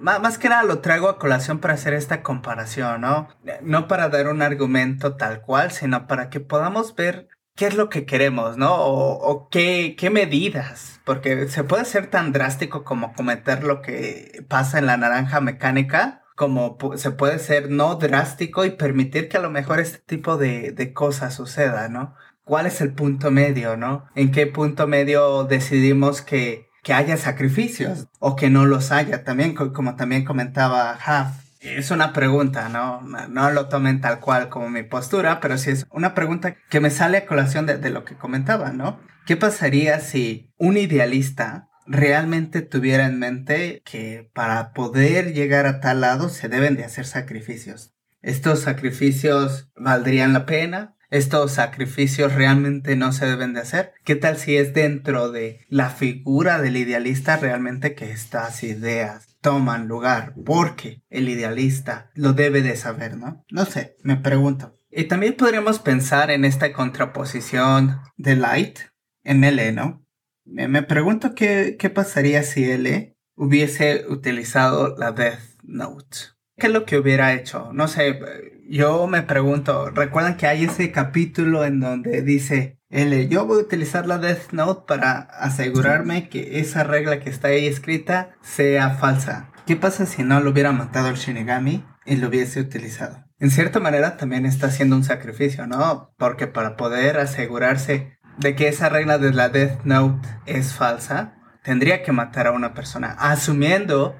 más 0.00 0.38
que 0.38 0.48
nada 0.48 0.62
lo 0.62 0.80
traigo 0.80 1.08
a 1.08 1.18
colación 1.18 1.58
para 1.58 1.74
hacer 1.74 1.94
esta 1.94 2.22
comparación, 2.22 3.02
¿no? 3.02 3.28
No 3.62 3.88
para 3.88 4.08
dar 4.08 4.28
un 4.28 4.42
argumento 4.42 5.16
tal 5.16 5.42
cual, 5.42 5.70
sino 5.70 6.06
para 6.06 6.30
que 6.30 6.40
podamos 6.40 6.94
ver 6.94 7.28
qué 7.54 7.66
es 7.66 7.74
lo 7.74 7.88
que 7.90 8.06
queremos, 8.06 8.56
¿no? 8.56 8.74
O, 8.74 9.48
qué, 9.50 9.96
qué, 9.98 10.10
medidas, 10.10 11.00
porque 11.04 11.48
se 11.48 11.64
puede 11.64 11.84
ser 11.84 12.08
tan 12.08 12.32
drástico 12.32 12.84
como 12.84 13.12
cometer 13.12 13.64
lo 13.64 13.82
que 13.82 14.44
pasa 14.48 14.78
en 14.78 14.86
la 14.86 14.96
naranja 14.96 15.40
mecánica, 15.40 16.19
como 16.40 16.78
se 16.96 17.10
puede 17.10 17.38
ser 17.38 17.70
no 17.70 17.96
drástico 17.96 18.64
y 18.64 18.70
permitir 18.70 19.28
que 19.28 19.36
a 19.36 19.40
lo 19.42 19.50
mejor 19.50 19.78
este 19.78 19.98
tipo 19.98 20.38
de, 20.38 20.72
de 20.72 20.94
cosas 20.94 21.34
suceda, 21.34 21.90
¿no? 21.90 22.14
¿Cuál 22.44 22.64
es 22.64 22.80
el 22.80 22.94
punto 22.94 23.30
medio, 23.30 23.76
no? 23.76 24.06
¿En 24.14 24.32
qué 24.32 24.46
punto 24.46 24.86
medio 24.86 25.44
decidimos 25.44 26.22
que 26.22 26.70
que 26.82 26.94
haya 26.94 27.16
sacrificios 27.16 28.08
o 28.18 28.36
que 28.36 28.50
no 28.50 28.66
los 28.66 28.90
haya. 28.90 29.22
También, 29.24 29.54
como 29.54 29.96
también 29.96 30.24
comentaba 30.24 30.98
Ha, 31.04 31.34
es 31.60 31.90
una 31.90 32.12
pregunta, 32.12 32.68
¿no? 32.68 33.02
No 33.02 33.50
lo 33.50 33.68
tomen 33.68 34.00
tal 34.00 34.20
cual 34.20 34.48
como 34.48 34.70
mi 34.70 34.82
postura, 34.82 35.40
pero 35.40 35.58
sí 35.58 35.70
es 35.70 35.86
una 35.90 36.14
pregunta 36.14 36.56
que 36.70 36.80
me 36.80 36.90
sale 36.90 37.18
a 37.18 37.26
colación 37.26 37.66
de, 37.66 37.90
lo 37.90 38.04
que 38.04 38.16
comentaba, 38.16 38.72
¿no? 38.72 38.98
¿Qué 39.26 39.36
pasaría 39.36 40.00
si 40.00 40.54
un 40.56 40.78
idealista 40.78 41.68
realmente 41.90 42.62
tuviera 42.62 43.06
en 43.06 43.18
mente 43.18 43.82
que 43.84 44.30
para 44.32 44.72
poder 44.72 45.34
llegar 45.34 45.66
a 45.66 45.80
tal 45.80 46.00
lado 46.00 46.28
se 46.28 46.48
deben 46.48 46.76
de 46.76 46.84
hacer 46.84 47.06
sacrificios? 47.06 47.94
¿Estos 48.22 48.60
sacrificios 48.60 49.70
valdrían 49.74 50.32
la 50.32 50.46
pena? 50.46 50.96
estos 51.10 51.52
sacrificios 51.52 52.34
realmente 52.34 52.96
no 52.96 53.12
se 53.12 53.26
deben 53.26 53.52
de 53.52 53.60
hacer? 53.60 53.92
¿Qué 54.04 54.16
tal 54.16 54.36
si 54.36 54.56
es 54.56 54.72
dentro 54.72 55.30
de 55.30 55.66
la 55.68 55.90
figura 55.90 56.60
del 56.60 56.76
idealista 56.76 57.36
realmente 57.36 57.94
que 57.94 58.10
estas 58.12 58.62
ideas 58.62 59.36
toman 59.40 59.88
lugar? 59.88 60.34
Porque 60.44 61.02
el 61.10 61.28
idealista 61.28 62.10
lo 62.14 62.32
debe 62.32 62.62
de 62.62 62.76
saber, 62.76 63.16
¿no? 63.16 63.44
No 63.50 63.64
sé, 63.64 63.96
me 64.02 64.16
pregunto. 64.16 64.76
Y 64.90 65.04
también 65.04 65.34
podríamos 65.34 65.78
pensar 65.78 66.30
en 66.30 66.44
esta 66.44 66.72
contraposición 66.72 68.00
de 68.16 68.36
Light 68.36 68.78
en 69.22 69.44
L, 69.44 69.72
¿no? 69.72 70.04
Me 70.50 70.82
pregunto 70.82 71.34
qué, 71.34 71.76
qué 71.78 71.90
pasaría 71.90 72.42
si 72.42 72.64
L 72.64 73.16
hubiese 73.36 74.04
utilizado 74.08 74.96
la 74.98 75.12
Death 75.12 75.60
Note. 75.62 76.18
¿Qué 76.56 76.66
es 76.66 76.72
lo 76.72 76.84
que 76.84 76.98
hubiera 76.98 77.32
hecho? 77.32 77.70
No 77.72 77.88
sé, 77.88 78.20
yo 78.68 79.06
me 79.06 79.22
pregunto, 79.22 79.90
¿recuerdan 79.90 80.36
que 80.36 80.46
hay 80.46 80.64
ese 80.64 80.90
capítulo 80.92 81.64
en 81.64 81.80
donde 81.80 82.22
dice, 82.22 82.78
L, 82.90 83.28
yo 83.28 83.46
voy 83.46 83.60
a 83.60 83.62
utilizar 83.62 84.06
la 84.06 84.18
Death 84.18 84.52
Note 84.52 84.84
para 84.86 85.20
asegurarme 85.20 86.28
que 86.28 86.58
esa 86.58 86.84
regla 86.84 87.20
que 87.20 87.30
está 87.30 87.48
ahí 87.48 87.66
escrita 87.66 88.36
sea 88.42 88.90
falsa? 88.90 89.50
¿Qué 89.66 89.76
pasa 89.76 90.04
si 90.04 90.24
no 90.24 90.40
lo 90.40 90.50
hubiera 90.50 90.72
matado 90.72 91.08
el 91.08 91.16
Shinigami 91.16 91.84
y 92.04 92.16
lo 92.16 92.28
hubiese 92.28 92.60
utilizado? 92.60 93.24
En 93.38 93.50
cierta 93.50 93.80
manera 93.80 94.16
también 94.18 94.44
está 94.44 94.66
haciendo 94.66 94.96
un 94.96 95.04
sacrificio, 95.04 95.66
¿no? 95.66 96.12
Porque 96.18 96.46
para 96.46 96.76
poder 96.76 97.18
asegurarse 97.18 98.18
de 98.40 98.54
que 98.54 98.68
esa 98.68 98.88
regla 98.88 99.18
de 99.18 99.32
la 99.32 99.48
Death 99.50 99.84
Note 99.84 100.28
es 100.46 100.72
falsa, 100.74 101.34
tendría 101.62 102.02
que 102.02 102.12
matar 102.12 102.46
a 102.46 102.52
una 102.52 102.72
persona, 102.74 103.12
asumiendo, 103.18 104.16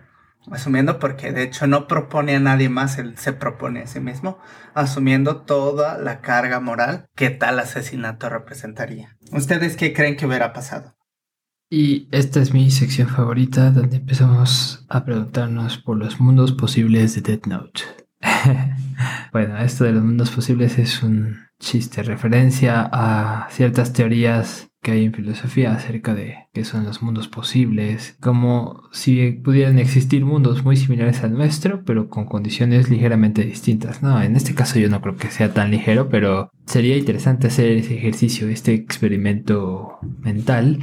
asumiendo 0.51 0.99
porque 0.99 1.33
de 1.33 1.43
hecho 1.43 1.67
no 1.67 1.87
propone 1.87 2.37
a 2.37 2.41
nadie 2.41 2.69
más, 2.69 2.99
él 2.99 3.17
se 3.17 3.33
propone 3.33 3.81
a 3.81 3.87
sí 3.87 4.01
mismo, 4.01 4.39
asumiendo 4.75 5.43
toda 5.43 5.99
la 5.99 6.21
carga 6.21 6.61
moral 6.61 7.09
que 7.15 7.31
tal 7.31 7.59
asesinato 7.59 8.29
representaría. 8.29 9.17
¿Ustedes 9.33 9.77
qué 9.77 9.93
creen 9.93 10.17
que 10.17 10.27
hubiera 10.27 10.53
pasado? 10.53 10.97
Y 11.71 12.09
esta 12.11 12.41
es 12.41 12.53
mi 12.53 12.71
sección 12.71 13.09
favorita 13.09 13.71
donde 13.71 13.99
empezamos 13.99 14.85
a 14.89 15.05
preguntarnos 15.05 15.79
por 15.79 15.97
los 15.97 16.21
mundos 16.21 16.53
posibles 16.53 17.15
de 17.15 17.21
Death 17.21 17.47
Note. 17.47 17.83
bueno, 19.33 19.57
esto 19.59 19.85
de 19.85 19.93
los 19.93 20.03
mundos 20.03 20.31
posibles 20.31 20.79
es 20.79 21.03
un 21.03 21.50
chiste, 21.61 22.03
referencia 22.03 22.89
a 22.91 23.49
ciertas 23.51 23.93
teorías 23.93 24.71
que 24.83 24.93
hay 24.93 25.05
en 25.05 25.13
filosofía 25.13 25.73
acerca 25.73 26.15
de 26.15 26.49
qué 26.55 26.65
son 26.65 26.85
los 26.85 27.03
mundos 27.03 27.29
posibles, 27.29 28.17
como 28.21 28.83
si 28.93 29.33
pudieran 29.33 29.79
existir 29.79 30.25
mundos 30.25 30.65
muy 30.65 30.77
similares 30.77 31.23
al 31.23 31.35
nuestro, 31.35 31.85
pero 31.85 32.09
con 32.09 32.25
condiciones 32.25 32.89
ligeramente 32.89 33.43
distintas. 33.43 34.03
No, 34.03 34.21
en 34.23 34.37
este 34.37 34.55
caso 34.55 34.79
yo 34.79 34.89
no 34.89 35.03
creo 35.03 35.17
que 35.17 35.31
sea 35.31 35.53
tan 35.53 35.71
ligero, 35.71 36.09
pero 36.09 36.51
sería 36.65 36.97
interesante 36.97 37.49
hacer 37.49 37.73
ese 37.73 37.95
ejercicio, 37.97 38.49
este 38.49 38.73
experimento 38.73 39.99
mental 40.21 40.79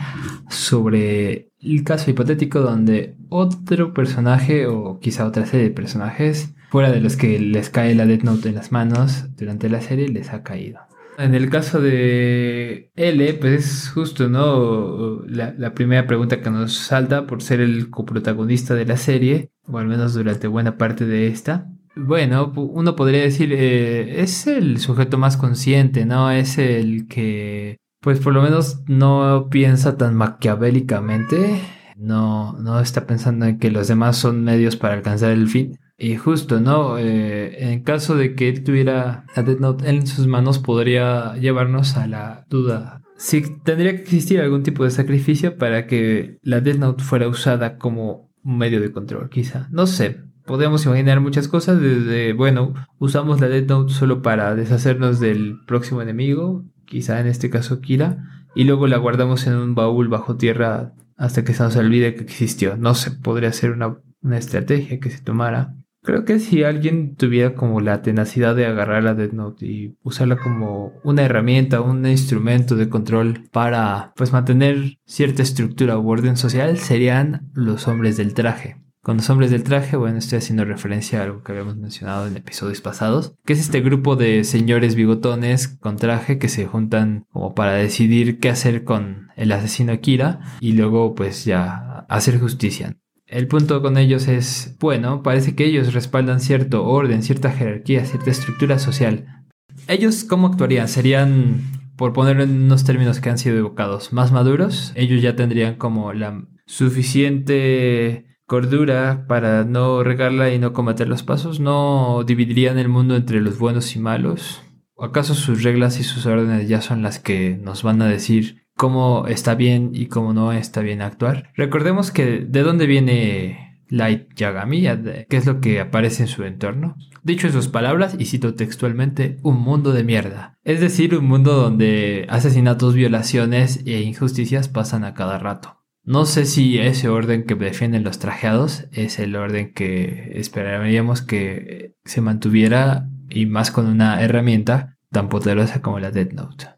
sobre 0.47 1.49
el 1.59 1.83
caso 1.83 2.11
hipotético 2.11 2.61
donde 2.61 3.15
otro 3.29 3.93
personaje 3.93 4.67
o 4.67 4.99
quizá 4.99 5.25
otra 5.25 5.47
serie 5.47 5.69
de 5.69 5.73
personajes 5.73 6.53
fuera 6.69 6.91
de 6.91 6.99
los 6.99 7.15
que 7.15 7.39
les 7.39 7.69
cae 7.69 7.95
la 7.95 8.05
Death 8.05 8.23
Note 8.23 8.49
en 8.49 8.55
las 8.55 8.71
manos 8.71 9.25
durante 9.35 9.69
la 9.69 9.81
serie 9.81 10.07
les 10.09 10.33
ha 10.33 10.43
caído. 10.43 10.79
En 11.17 11.33
el 11.33 11.49
caso 11.49 11.81
de 11.81 12.91
L, 12.95 13.33
pues 13.35 13.65
es 13.65 13.89
justo, 13.89 14.29
¿no? 14.29 15.23
La, 15.25 15.73
primera 15.73 16.05
pregunta 16.05 16.41
que 16.41 16.51
nos 16.51 16.75
salta 16.75 17.25
por 17.25 17.41
ser 17.41 17.59
el 17.59 17.89
coprotagonista 17.89 18.75
de 18.75 18.85
la 18.85 18.97
serie, 18.97 19.49
o 19.65 19.79
al 19.79 19.87
menos 19.87 20.13
durante 20.13 20.47
buena 20.47 20.77
parte 20.77 21.05
de 21.07 21.27
esta. 21.27 21.71
Bueno, 21.95 22.53
uno 22.55 22.95
podría 22.95 23.23
decir, 23.23 23.51
eh, 23.51 24.21
es 24.21 24.45
el 24.45 24.77
sujeto 24.77 25.17
más 25.17 25.37
consciente, 25.37 26.05
¿no? 26.05 26.29
Es 26.29 26.59
el 26.59 27.07
que, 27.07 27.77
pues 27.99 28.19
por 28.19 28.33
lo 28.33 28.43
menos 28.43 28.83
no 28.85 29.47
piensa 29.49 29.97
tan 29.97 30.13
maquiavélicamente, 30.13 31.59
no, 31.95 32.53
no 32.59 32.79
está 32.79 33.07
pensando 33.07 33.47
en 33.47 33.57
que 33.57 33.71
los 33.71 33.87
demás 33.87 34.17
son 34.17 34.43
medios 34.43 34.75
para 34.75 34.93
alcanzar 34.93 35.31
el 35.31 35.47
fin 35.47 35.79
y 35.97 36.15
justo, 36.15 36.59
¿no? 36.59 36.97
Eh, 36.97 37.71
en 37.71 37.83
caso 37.83 38.15
de 38.15 38.35
que 38.35 38.49
él 38.49 38.63
tuviera 38.63 39.25
la 39.35 39.43
Death 39.43 39.59
Note 39.59 39.89
en 39.89 40.05
sus 40.05 40.27
manos, 40.27 40.59
podría 40.59 41.35
llevarnos 41.37 41.97
a 41.97 42.07
la 42.07 42.45
duda. 42.49 43.01
Si 43.17 43.41
tendría 43.63 43.95
que 43.95 44.03
existir 44.03 44.39
algún 44.39 44.61
tipo 44.61 44.83
de 44.83 44.91
sacrificio 44.91 45.57
para 45.57 45.87
que 45.87 46.37
la 46.43 46.61
Death 46.61 46.77
Note 46.77 47.03
fuera 47.03 47.27
usada 47.27 47.77
como 47.77 48.29
medio 48.43 48.79
de 48.79 48.91
control, 48.91 49.29
quizá. 49.29 49.67
No 49.71 49.87
sé. 49.87 50.21
Podemos 50.45 50.85
imaginar 50.85 51.19
muchas 51.19 51.47
cosas 51.49 51.81
desde, 51.81 52.31
bueno, 52.31 52.73
usamos 52.99 53.41
la 53.41 53.49
Death 53.49 53.67
Note 53.67 53.93
solo 53.93 54.21
para 54.21 54.55
deshacernos 54.55 55.19
del 55.19 55.59
próximo 55.65 56.01
enemigo, 56.01 56.63
quizá 56.85 57.19
en 57.19 57.27
este 57.27 57.49
caso 57.49 57.81
Kira, 57.81 58.23
y 58.55 58.63
luego 58.63 58.87
la 58.87 58.97
guardamos 58.97 59.45
en 59.47 59.55
un 59.55 59.75
baúl 59.75 60.07
bajo 60.07 60.37
tierra 60.37 60.93
hasta 61.17 61.43
que 61.43 61.53
se 61.53 61.63
nos 61.63 61.75
olvide 61.75 62.15
que 62.15 62.23
existió. 62.23 62.77
No 62.77 62.93
sé, 62.93 63.11
podría 63.11 63.51
ser 63.51 63.71
una, 63.71 63.97
una 64.21 64.37
estrategia 64.37 64.99
que 64.99 65.09
se 65.09 65.21
tomara. 65.21 65.75
Creo 66.07 66.23
que 66.23 66.39
si 66.39 66.63
alguien 66.63 67.17
tuviera 67.17 67.53
como 67.53 67.81
la 67.81 68.01
tenacidad 68.01 68.55
de 68.55 68.65
agarrar 68.65 69.03
la 69.03 69.13
Death 69.13 69.33
Note 69.33 69.65
y 69.65 69.97
usarla 70.03 70.37
como 70.37 70.93
una 71.03 71.23
herramienta, 71.23 71.81
un 71.81 72.05
instrumento 72.07 72.77
de 72.77 72.87
control 72.87 73.43
para 73.51 74.13
pues 74.15 74.31
mantener 74.31 74.99
cierta 75.05 75.43
estructura 75.43 75.99
u 75.99 76.09
orden 76.09 76.37
social, 76.37 76.77
serían 76.77 77.51
los 77.53 77.89
hombres 77.89 78.15
del 78.15 78.33
traje. 78.33 78.77
Con 79.01 79.17
los 79.17 79.29
hombres 79.29 79.51
del 79.51 79.63
traje, 79.63 79.97
bueno, 79.97 80.17
estoy 80.17 80.37
haciendo 80.37 80.63
referencia 80.63 81.19
a 81.19 81.23
algo 81.23 81.43
que 81.43 81.51
habíamos 81.51 81.75
mencionado 81.75 82.25
en 82.25 82.37
episodios 82.37 82.79
pasados, 82.79 83.35
que 83.43 83.51
es 83.51 83.59
este 83.59 83.81
grupo 83.81 84.15
de 84.15 84.45
señores 84.45 84.95
bigotones 84.95 85.67
con 85.67 85.97
traje 85.97 86.37
que 86.37 86.47
se 86.47 86.65
juntan 86.65 87.25
como 87.33 87.53
para 87.53 87.73
decidir 87.73 88.39
qué 88.39 88.47
hacer 88.47 88.85
con 88.85 89.27
el 89.35 89.51
asesino 89.51 89.99
Kira 89.99 90.39
y 90.61 90.71
luego 90.71 91.15
pues 91.15 91.43
ya 91.43 92.05
hacer 92.07 92.39
justicia. 92.39 92.95
El 93.27 93.47
punto 93.47 93.81
con 93.81 93.97
ellos 93.97 94.27
es, 94.27 94.77
bueno, 94.79 95.21
parece 95.21 95.53
que 95.53 95.65
ellos 95.65 95.93
respaldan 95.93 96.39
cierto 96.39 96.85
orden, 96.85 97.23
cierta 97.23 97.51
jerarquía, 97.51 98.05
cierta 98.05 98.31
estructura 98.31 98.79
social. 98.79 99.43
¿Ellos 99.87 100.23
cómo 100.23 100.47
actuarían? 100.47 100.87
¿Serían, 100.87 101.61
por 101.97 102.13
ponerlo 102.13 102.43
en 102.43 102.63
unos 102.63 102.85
términos 102.85 103.19
que 103.19 103.29
han 103.29 103.37
sido 103.37 103.57
evocados, 103.57 104.13
más 104.13 104.31
maduros? 104.31 104.93
Ellos 104.95 105.21
ya 105.21 105.35
tendrían 105.35 105.75
como 105.75 106.13
la 106.13 106.45
suficiente 106.65 108.27
cordura 108.47 109.25
para 109.27 109.65
no 109.65 110.03
regarla 110.03 110.51
y 110.51 110.57
no 110.57 110.73
cometer 110.73 111.07
los 111.07 111.21
pasos? 111.21 111.59
¿No 111.59 112.23
dividirían 112.25 112.79
el 112.79 112.87
mundo 112.87 113.15
entre 113.15 113.41
los 113.41 113.59
buenos 113.59 113.95
y 113.95 113.99
malos? 113.99 114.63
¿O 114.95 115.03
acaso 115.05 115.35
sus 115.35 115.63
reglas 115.63 115.99
y 115.99 116.03
sus 116.03 116.25
órdenes 116.25 116.67
ya 116.67 116.81
son 116.81 117.03
las 117.03 117.19
que 117.19 117.59
nos 117.61 117.83
van 117.83 118.01
a 118.01 118.07
decir 118.07 118.66
cómo 118.77 119.25
está 119.27 119.55
bien 119.55 119.91
y 119.93 120.05
cómo 120.05 120.33
no 120.33 120.53
está 120.53 120.81
bien 120.81 121.01
actuar. 121.01 121.51
Recordemos 121.55 122.11
que 122.11 122.39
de 122.39 122.61
dónde 122.63 122.85
viene 122.85 123.81
Light 123.89 124.33
Yagami, 124.35 124.83
qué 125.27 125.37
es 125.37 125.45
lo 125.45 125.59
que 125.59 125.81
aparece 125.81 126.23
en 126.23 126.27
su 126.27 126.43
entorno. 126.43 126.95
Dicho 127.23 127.47
en 127.47 127.53
sus 127.53 127.67
palabras, 127.67 128.15
y 128.17 128.25
cito 128.25 128.53
textualmente, 128.53 129.37
un 129.43 129.59
mundo 129.59 129.91
de 129.91 130.03
mierda. 130.03 130.57
Es 130.63 130.79
decir, 130.79 131.15
un 131.17 131.25
mundo 131.25 131.53
donde 131.53 132.25
asesinatos, 132.29 132.93
violaciones 132.93 133.83
e 133.85 134.01
injusticias 134.01 134.69
pasan 134.69 135.03
a 135.03 135.13
cada 135.13 135.37
rato. 135.37 135.83
No 136.03 136.25
sé 136.25 136.45
si 136.45 136.79
ese 136.79 137.09
orden 137.09 137.43
que 137.43 137.55
defienden 137.55 138.05
los 138.05 138.19
trajeados 138.19 138.85
es 138.93 139.19
el 139.19 139.35
orden 139.35 139.73
que 139.73 140.31
esperaríamos 140.35 141.21
que 141.21 141.95
se 142.05 142.21
mantuviera 142.21 143.09
y 143.29 143.45
más 143.45 143.71
con 143.71 143.87
una 143.87 144.21
herramienta 144.21 144.97
tan 145.11 145.27
poderosa 145.27 145.81
como 145.81 145.99
la 145.99 146.11
Dead 146.11 146.31
Note. 146.31 146.76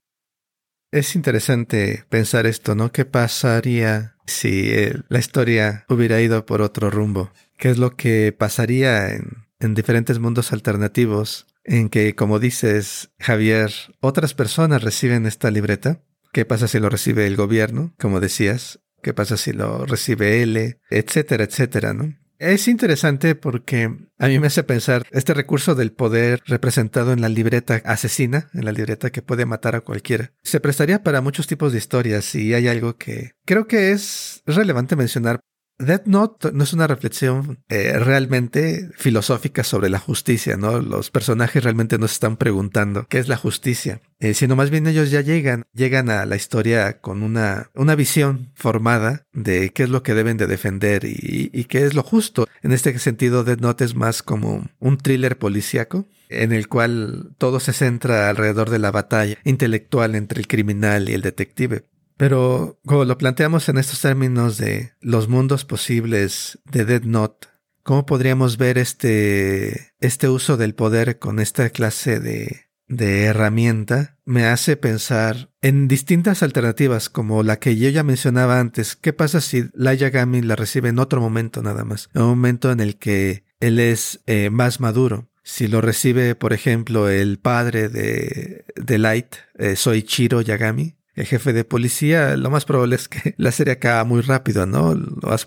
Es 0.91 1.15
interesante 1.15 2.03
pensar 2.10 2.48
esto, 2.48 2.74
¿no? 2.74 2.91
¿Qué 2.91 3.05
pasaría 3.05 4.15
si 4.25 4.72
eh, 4.72 4.96
la 5.08 5.19
historia 5.19 5.86
hubiera 5.88 6.19
ido 6.19 6.48
por 6.48 6.62
otro 6.62 6.89
rumbo? 6.89 7.31
¿Qué 7.58 7.69
es 7.69 7.77
lo 7.77 7.96
que 7.96 8.31
pasaría 8.31 9.13
en, 9.13 9.46
en 9.60 9.75
diferentes 9.75 10.17
mundos 10.17 10.51
alternativos 10.51 11.46
en 11.63 11.89
que, 11.89 12.15
como 12.15 12.39
dices, 12.39 13.12
Javier, 13.19 13.72
otras 14.00 14.34
personas 14.34 14.81
reciben 14.81 15.27
esta 15.27 15.51
libreta? 15.51 16.01
¿Qué 16.34 16.46
pasa 16.46 16.67
si 16.67 16.79
lo 16.79 16.89
recibe 16.89 17.27
el 17.27 17.36
gobierno, 17.36 17.93
como 18.00 18.19
decías? 18.19 18.79
¿Qué 19.03 19.13
pasa 19.13 19.38
si 19.38 19.53
lo 19.53 19.86
recibe 19.86 20.41
él? 20.41 20.79
Etcétera, 20.89 21.43
etcétera, 21.43 21.93
¿no? 21.93 22.15
Es 22.39 22.69
interesante 22.69 23.36
porque 23.36 23.98
a 24.17 24.27
mí 24.27 24.39
me 24.39 24.48
hace 24.48 24.63
pensar 24.63 25.05
este 25.12 25.34
recurso 25.34 25.75
del 25.75 25.91
poder 25.91 26.41
representado 26.46 27.12
en 27.12 27.19
la 27.19 27.27
libreta 27.27 27.81
asesina, 27.84 28.50
en 28.53 28.63
la 28.63 28.72
libreta 28.72 29.10
que 29.10 29.22
puede 29.22 29.46
matar 29.46 29.75
a 29.75 29.81
cualquiera. 29.81 30.31
Se 30.41 30.62
prestaría 30.62 31.03
para 31.03 31.19
muchos 31.19 31.48
tipos 31.48 31.74
de 31.74 31.79
historias 31.79 32.34
y 32.36 32.53
hay 32.53 32.69
algo 32.69 32.96
que 32.96 33.34
creo 33.46 33.67
que 33.67 33.91
es 33.91 34.41
relevante 34.46 34.96
mencionar. 34.96 35.41
Death 35.79 36.07
Note 36.07 36.51
no 36.51 36.65
es 36.65 36.74
una 36.74 36.88
reflexión 36.88 37.63
eh, 37.69 37.98
realmente 37.98 38.89
filosófica 38.98 39.63
sobre 39.63 39.89
la 39.89 39.98
justicia, 39.98 40.57
¿no? 40.57 40.81
Los 40.81 41.09
personajes 41.09 41.63
realmente 41.63 41.98
nos 41.98 42.12
están 42.12 42.36
preguntando 42.36 43.07
qué 43.07 43.17
es 43.17 43.29
la 43.29 43.38
justicia, 43.38 44.01
eh, 44.19 44.33
sino 44.33 44.57
más 44.57 44.71
bien 44.71 44.88
ellos 44.88 45.09
ya 45.09 45.21
llegan, 45.21 45.63
llegan 45.74 46.09
a 46.09 46.25
la 46.25 46.36
historia 46.36 47.00
con 47.00 47.24
una, 47.24 47.71
una 47.75 47.95
visión 47.95 48.51
formada 48.55 49.25
de 49.31 49.69
qué 49.69 49.83
es 49.83 49.89
lo 49.89 50.03
que 50.03 50.13
deben 50.13 50.36
de 50.36 50.48
defender 50.48 51.05
y, 51.05 51.50
y 51.53 51.63
qué 51.63 51.86
es 51.86 51.93
lo 51.93 52.03
justo. 52.03 52.45
En 52.62 52.74
este 52.74 53.00
sentido, 53.00 53.45
Death 53.45 53.62
Note 53.62 53.86
es 53.86 53.95
más 53.95 54.21
como 54.21 54.67
un 54.79 54.98
thriller 54.98 55.38
policíaco 55.38 56.05
en 56.27 56.51
el 56.51 56.67
cual 56.67 57.33
todo 57.38 57.62
se 57.62 57.71
centra 57.71 58.29
alrededor 58.29 58.69
de 58.69 58.79
la 58.79 58.91
batalla 58.91 59.38
intelectual 59.45 60.15
entre 60.15 60.41
el 60.41 60.48
criminal 60.48 61.07
y 61.07 61.13
el 61.13 61.21
detective. 61.21 61.86
Pero 62.19 62.81
como 62.85 63.05
lo 63.05 63.17
planteamos 63.17 63.69
en 63.69 63.77
estos 63.77 64.01
términos 64.01 64.57
de 64.57 64.91
los 64.99 65.29
mundos 65.29 65.63
posibles 65.63 66.59
de 66.65 66.83
Dead 66.83 67.03
Note, 67.03 67.47
¿cómo 67.81 68.05
podríamos 68.05 68.57
ver 68.57 68.77
este, 68.77 69.93
este 70.01 70.27
uso 70.27 70.57
del 70.57 70.75
poder 70.75 71.17
con 71.17 71.39
esta 71.39 71.69
clase 71.69 72.19
de, 72.19 72.65
de 72.89 73.23
herramienta? 73.23 74.17
Me 74.25 74.47
hace 74.47 74.75
pensar 74.75 75.49
en 75.61 75.88
distintas 75.88 76.43
alternativas 76.43 77.07
como 77.07 77.41
la 77.41 77.57
que 77.57 77.77
yo 77.77 77.88
ya 77.88 78.03
mencionaba 78.03 78.59
antes. 78.59 78.97
¿Qué 78.97 79.13
pasa 79.13 79.39
si 79.39 79.69
la 79.73 79.93
Yagami 79.93 80.41
la 80.41 80.57
recibe 80.57 80.89
en 80.89 80.99
otro 80.99 81.21
momento 81.21 81.63
nada 81.63 81.85
más? 81.85 82.09
En 82.13 82.23
un 82.23 82.29
momento 82.31 82.69
en 82.69 82.81
el 82.81 82.97
que 82.97 83.45
él 83.61 83.79
es 83.79 84.19
eh, 84.25 84.49
más 84.49 84.81
maduro. 84.81 85.29
Si 85.43 85.69
lo 85.69 85.79
recibe, 85.79 86.35
por 86.35 86.51
ejemplo, 86.51 87.07
el 87.07 87.39
padre 87.39 87.88
de, 87.88 88.65
de 88.75 88.97
Light, 88.97 89.35
eh, 89.57 89.77
Soichiro 89.77 90.41
Yagami, 90.41 90.99
jefe 91.25 91.53
de 91.53 91.63
policía, 91.63 92.35
lo 92.38 92.49
más 92.49 92.65
probable 92.65 92.95
es 92.95 93.07
que 93.07 93.33
la 93.38 93.51
serie 93.51 93.73
acaba 93.73 94.03
muy 94.03 94.21
rápido, 94.21 94.65
¿no? 94.65 94.95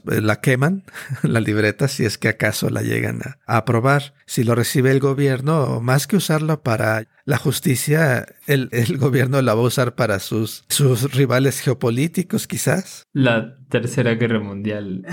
La 0.04 0.40
queman, 0.40 0.84
la 1.22 1.40
libreta, 1.40 1.88
si 1.88 2.04
es 2.04 2.18
que 2.18 2.28
acaso 2.28 2.70
la 2.70 2.82
llegan 2.82 3.20
a, 3.22 3.56
aprobar. 3.56 4.14
Si 4.26 4.44
lo 4.44 4.54
recibe 4.54 4.90
el 4.90 5.00
gobierno, 5.00 5.80
más 5.80 6.06
que 6.06 6.16
usarlo 6.16 6.62
para 6.62 7.06
la 7.24 7.38
justicia, 7.38 8.26
el, 8.46 8.68
el, 8.72 8.98
gobierno 8.98 9.40
la 9.42 9.54
va 9.54 9.60
a 9.60 9.64
usar 9.64 9.94
para 9.94 10.18
sus, 10.18 10.64
sus 10.68 11.12
rivales 11.12 11.60
geopolíticos, 11.60 12.46
quizás. 12.46 13.04
La 13.12 13.56
Tercera 13.68 14.14
Guerra 14.14 14.40
Mundial. 14.40 15.06